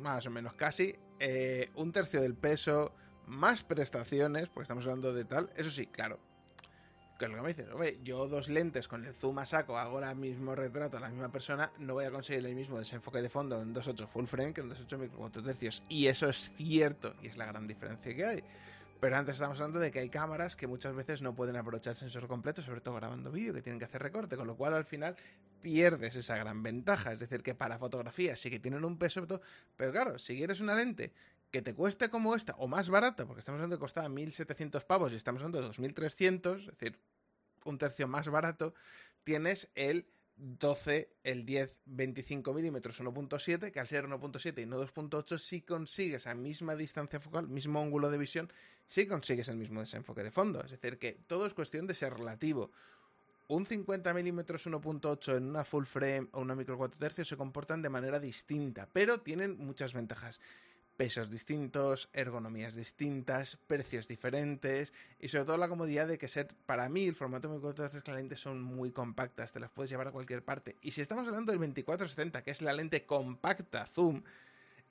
[0.00, 2.94] más o menos casi, eh, un tercio del peso,
[3.26, 5.50] más prestaciones, porque estamos hablando de tal.
[5.56, 6.18] Eso sí, claro,
[7.18, 9.96] que lo que me dices, hombre, yo dos lentes con el zoom a saco hago
[9.96, 13.28] ahora mismo retrato a la misma persona, no voy a conseguir el mismo desenfoque de
[13.28, 15.82] fondo en 2.8 full frame que en 2.8 micro 4 tercios.
[15.88, 18.44] Y eso es cierto, y es la gran diferencia que hay.
[19.00, 21.96] Pero antes estamos hablando de que hay cámaras que muchas veces no pueden aprovechar el
[21.96, 24.84] sensor completo, sobre todo grabando vídeo, que tienen que hacer recorte, con lo cual al
[24.84, 25.16] final
[25.60, 27.12] pierdes esa gran ventaja.
[27.12, 29.26] Es decir, que para fotografía sí que tienen un peso,
[29.76, 31.12] pero claro, si quieres una lente
[31.50, 34.84] que te cueste como esta, o más barata, porque estamos hablando de que costaba 1.700
[34.84, 36.98] pavos y estamos hablando de 2.300, es decir,
[37.64, 38.74] un tercio más barato,
[39.24, 45.38] tienes el 12, el 10, 25 milímetros 1.7, que al ser 1.7 y no 2.8,
[45.38, 48.52] si consigues a misma distancia focal, mismo ángulo de visión,
[48.86, 50.62] si consigues el mismo desenfoque de fondo.
[50.62, 52.70] Es decir, que todo es cuestión de ser relativo.
[53.48, 57.80] Un 50 milímetros 1.8 en una full frame o una micro 4 tercios se comportan
[57.80, 60.40] de manera distinta, pero tienen muchas ventajas
[60.96, 66.88] pesos distintos, ergonomías distintas, precios diferentes y sobre todo la comodidad de que ser, para
[66.88, 70.12] mí, el formato micro que las lentes son muy compactas, te las puedes llevar a
[70.12, 70.76] cualquier parte.
[70.80, 74.22] Y si estamos hablando del 2470, que es la lente compacta zoom,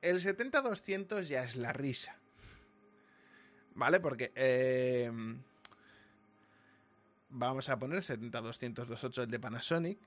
[0.01, 2.15] el 70-200 ya es la risa.
[3.73, 3.99] ¿Vale?
[3.99, 4.31] Porque...
[4.35, 5.11] Eh,
[7.29, 9.97] vamos a poner 70-200-28 el de Panasonic.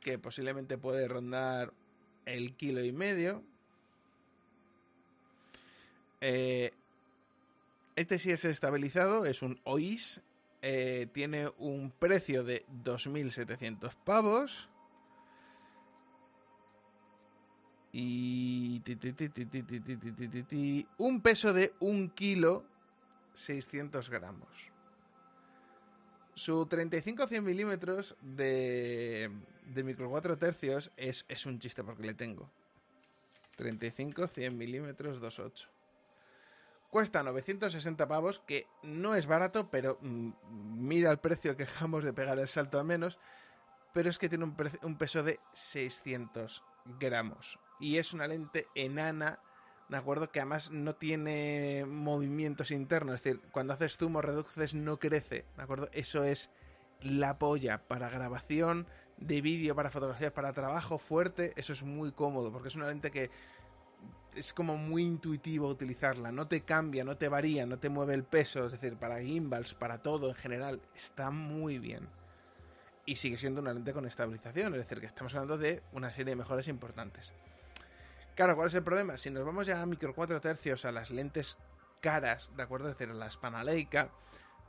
[0.00, 1.72] Que posiblemente puede rondar
[2.26, 3.42] el kilo y medio.
[6.20, 6.72] Eh,
[7.96, 10.22] este sí es estabilizado, es un OIS.
[10.60, 14.68] Eh, tiene un precio de 2.700 pavos.
[17.92, 18.82] Y
[20.98, 22.64] un peso de 1 kilo
[23.34, 24.48] 600 gramos.
[26.34, 29.30] Su 35-100 milímetros de,
[29.74, 32.48] de micro 4 tercios es, es un chiste porque le tengo.
[33.58, 35.77] 35-100 milímetros 2.8.
[36.90, 40.30] Cuesta 960 pavos, que no es barato, pero mm,
[40.88, 43.18] mira el precio que dejamos de pegar el salto a menos.
[43.92, 46.62] Pero es que tiene un, peso de 600
[46.98, 47.58] gramos.
[47.80, 49.40] Y es una lente enana,
[49.88, 50.30] ¿de acuerdo?
[50.30, 53.16] Que además no tiene movimientos internos.
[53.16, 55.88] Es decir, cuando haces zoom o reduces no crece, ¿de acuerdo?
[55.92, 56.50] Eso es
[57.00, 58.86] la polla para grabación
[59.16, 61.52] de vídeo, para fotografías, para trabajo fuerte.
[61.56, 63.30] Eso es muy cómodo, porque es una lente que
[64.34, 68.24] es como muy intuitivo utilizarla, no te cambia, no te varía, no te mueve el
[68.24, 72.08] peso, es decir, para gimbals, para todo en general, está muy bien.
[73.04, 76.32] Y sigue siendo una lente con estabilización, es decir, que estamos hablando de una serie
[76.32, 77.32] de mejoras importantes.
[78.34, 79.16] Claro, ¿cuál es el problema?
[79.16, 81.56] Si nos vamos ya a micro 4 tercios, a las lentes
[82.00, 82.88] caras, ¿de acuerdo?
[82.88, 84.10] Es decir, la Spanaleica,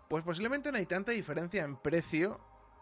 [0.08, 2.40] pues posiblemente no hay tanta diferencia en precio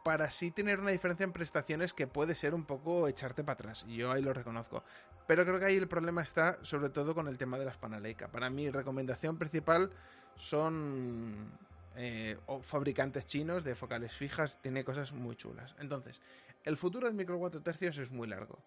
[0.08, 3.86] para así tener una diferencia en prestaciones que puede ser un poco echarte para atrás.
[3.90, 4.82] Yo ahí lo reconozco.
[5.28, 8.30] Pero creo que ahí el problema está sobre todo con el tema de las Spanaleica.
[8.30, 9.92] Para mi recomendación principal
[10.38, 11.52] son
[11.98, 15.76] eh, fabricantes chinos de focales fijas, tiene cosas muy chulas.
[15.78, 16.22] Entonces,
[16.64, 18.64] el futuro del micro 4 tercios es muy largo.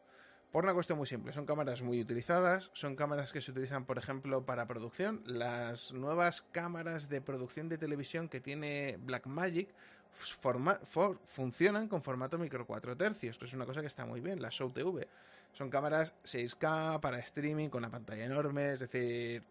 [0.53, 3.97] Por una cuestión muy simple, son cámaras muy utilizadas, son cámaras que se utilizan, por
[3.97, 5.23] ejemplo, para producción.
[5.25, 9.73] Las nuevas cámaras de producción de televisión que tiene Blackmagic
[10.13, 14.55] funcionan con formato micro 4 tercios, que es una cosa que está muy bien, las
[14.55, 15.09] Show TV.
[15.53, 19.43] Son cámaras 6K para streaming con una pantalla enorme, es decir,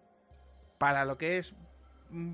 [0.78, 1.54] para lo que es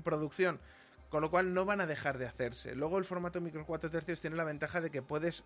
[0.04, 0.60] producción,
[1.08, 2.74] con lo cual no van a dejar de hacerse.
[2.74, 5.44] Luego el formato micro 4 tercios tiene la ventaja de que puedes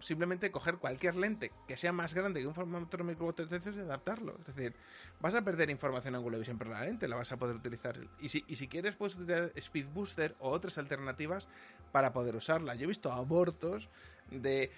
[0.00, 3.80] simplemente coger cualquier lente que sea más grande que un formato micro 4 tercios y
[3.80, 4.36] adaptarlo.
[4.40, 4.74] Es decir,
[5.20, 7.98] vas a perder información ángulo de visión, pero la lente la vas a poder utilizar.
[8.20, 11.48] Y si, y si quieres, puedes utilizar Speed Booster o otras alternativas
[11.92, 12.74] para poder usarla.
[12.74, 13.88] Yo he visto abortos
[14.30, 14.70] de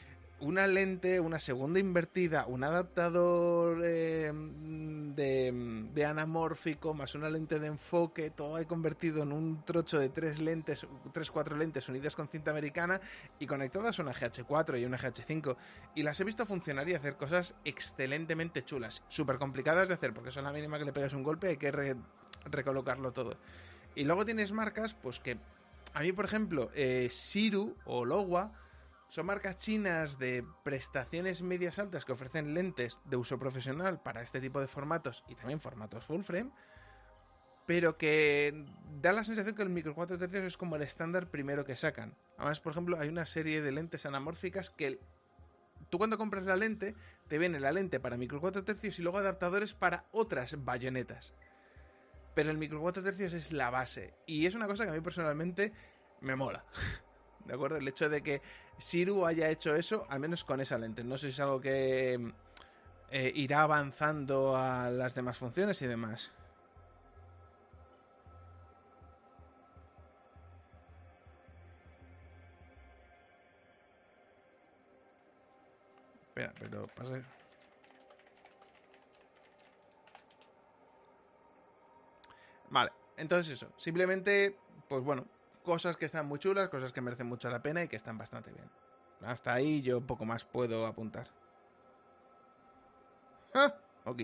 [0.43, 4.32] una lente, una segunda invertida, un adaptador de,
[5.95, 10.40] de, anamórfico, más una lente de enfoque, todo ahí convertido en un trocho de tres
[10.40, 13.01] lentes, tres, cuatro lentes unidas con cinta americana
[13.38, 15.57] y conectadas a una GH4 y una GH5.
[15.95, 20.32] Y las he visto funcionar y hacer cosas excelentemente chulas, súper complicadas de hacer, porque
[20.32, 21.97] son la mínima que le pegas un golpe, hay que
[22.47, 23.36] recolocarlo todo.
[23.95, 25.38] Y luego tienes marcas, pues que
[25.95, 28.53] a mí, por ejemplo, eh, Siru o Lowa
[29.12, 34.40] son marcas chinas de prestaciones medias altas que ofrecen lentes de uso profesional para este
[34.40, 36.50] tipo de formatos y también formatos full frame,
[37.66, 38.64] pero que
[39.02, 42.16] da la sensación que el micro 4 tercios es como el estándar primero que sacan.
[42.38, 44.98] Además, por ejemplo, hay una serie de lentes anamórficas que
[45.90, 46.94] tú cuando compras la lente
[47.28, 51.34] te viene la lente para micro 4 tercios y luego adaptadores para otras bayonetas.
[52.34, 55.02] Pero el micro 4 tercios es la base y es una cosa que a mí
[55.02, 55.74] personalmente
[56.22, 56.64] me mola.
[57.45, 57.76] ¿De acuerdo?
[57.76, 58.40] El hecho de que
[58.78, 61.05] Siru haya hecho eso, al menos con esa lente.
[61.05, 62.32] No sé si es algo que
[63.11, 66.30] eh, irá avanzando a las demás funciones y demás.
[76.28, 76.88] Espera, pero
[82.70, 83.68] Vale, entonces eso.
[83.76, 84.57] Simplemente,
[84.88, 85.26] pues bueno,
[85.62, 88.52] cosas que están muy chulas, cosas que merecen mucho la pena y que están bastante
[88.52, 88.70] bien.
[89.22, 91.28] Hasta ahí yo poco más puedo apuntar.
[93.54, 94.22] Ah, ok.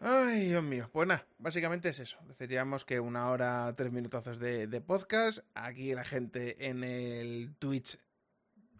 [0.00, 0.90] Ay, Dios mío.
[0.92, 2.18] Pues nada, básicamente es eso.
[2.26, 5.38] Decidíamos que una hora, tres minutazos de, de, podcast.
[5.54, 7.98] Aquí la gente en el Twitch,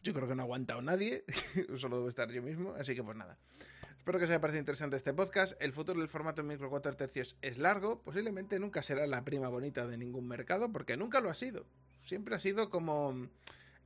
[0.03, 1.25] yo creo que no ha aguantado nadie.
[1.77, 2.75] Solo debo estar yo mismo.
[2.79, 3.39] Así que pues nada.
[4.07, 5.61] Espero que os haya parecido interesante este podcast.
[5.61, 8.05] El futuro del formato en micro 4 tercios es largo.
[8.05, 11.67] Posiblemente nunca será la prima bonita de ningún mercado, porque nunca lo ha sido.
[11.99, 13.27] Siempre ha sido como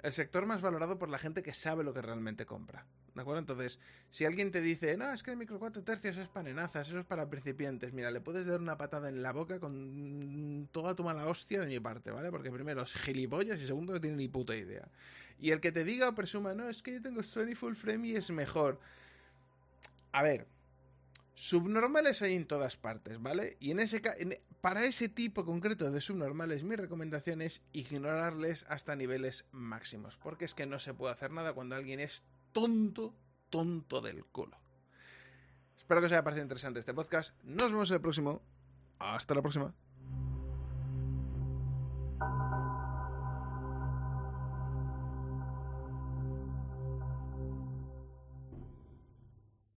[0.03, 2.85] el sector más valorado por la gente que sabe lo que realmente compra.
[3.15, 3.39] ¿De acuerdo?
[3.39, 3.79] Entonces,
[4.11, 6.99] si alguien te dice, no, es que el micro 4 tercios es para nenazas, eso
[6.99, 11.03] es para principiantes, mira, le puedes dar una patada en la boca con toda tu
[11.03, 12.31] mala hostia de mi parte, ¿vale?
[12.31, 14.87] Porque primero es gilipollas y segundo no tiene ni puta idea.
[15.39, 18.09] Y el que te diga o presuma, no, es que yo tengo Sony Full Frame
[18.09, 18.79] y es mejor.
[20.13, 20.47] A ver,
[21.35, 23.57] subnormales hay en todas partes, ¿vale?
[23.61, 24.03] Y en ese
[24.61, 30.55] para ese tipo concreto de subnormales, mi recomendación es ignorarles hasta niveles máximos, porque es
[30.55, 33.15] que no se puede hacer nada cuando alguien es tonto,
[33.49, 34.59] tonto del culo.
[35.79, 37.35] Espero que os haya parecido interesante este podcast.
[37.43, 38.43] Nos vemos en el próximo.
[38.99, 39.75] Hasta la próxima.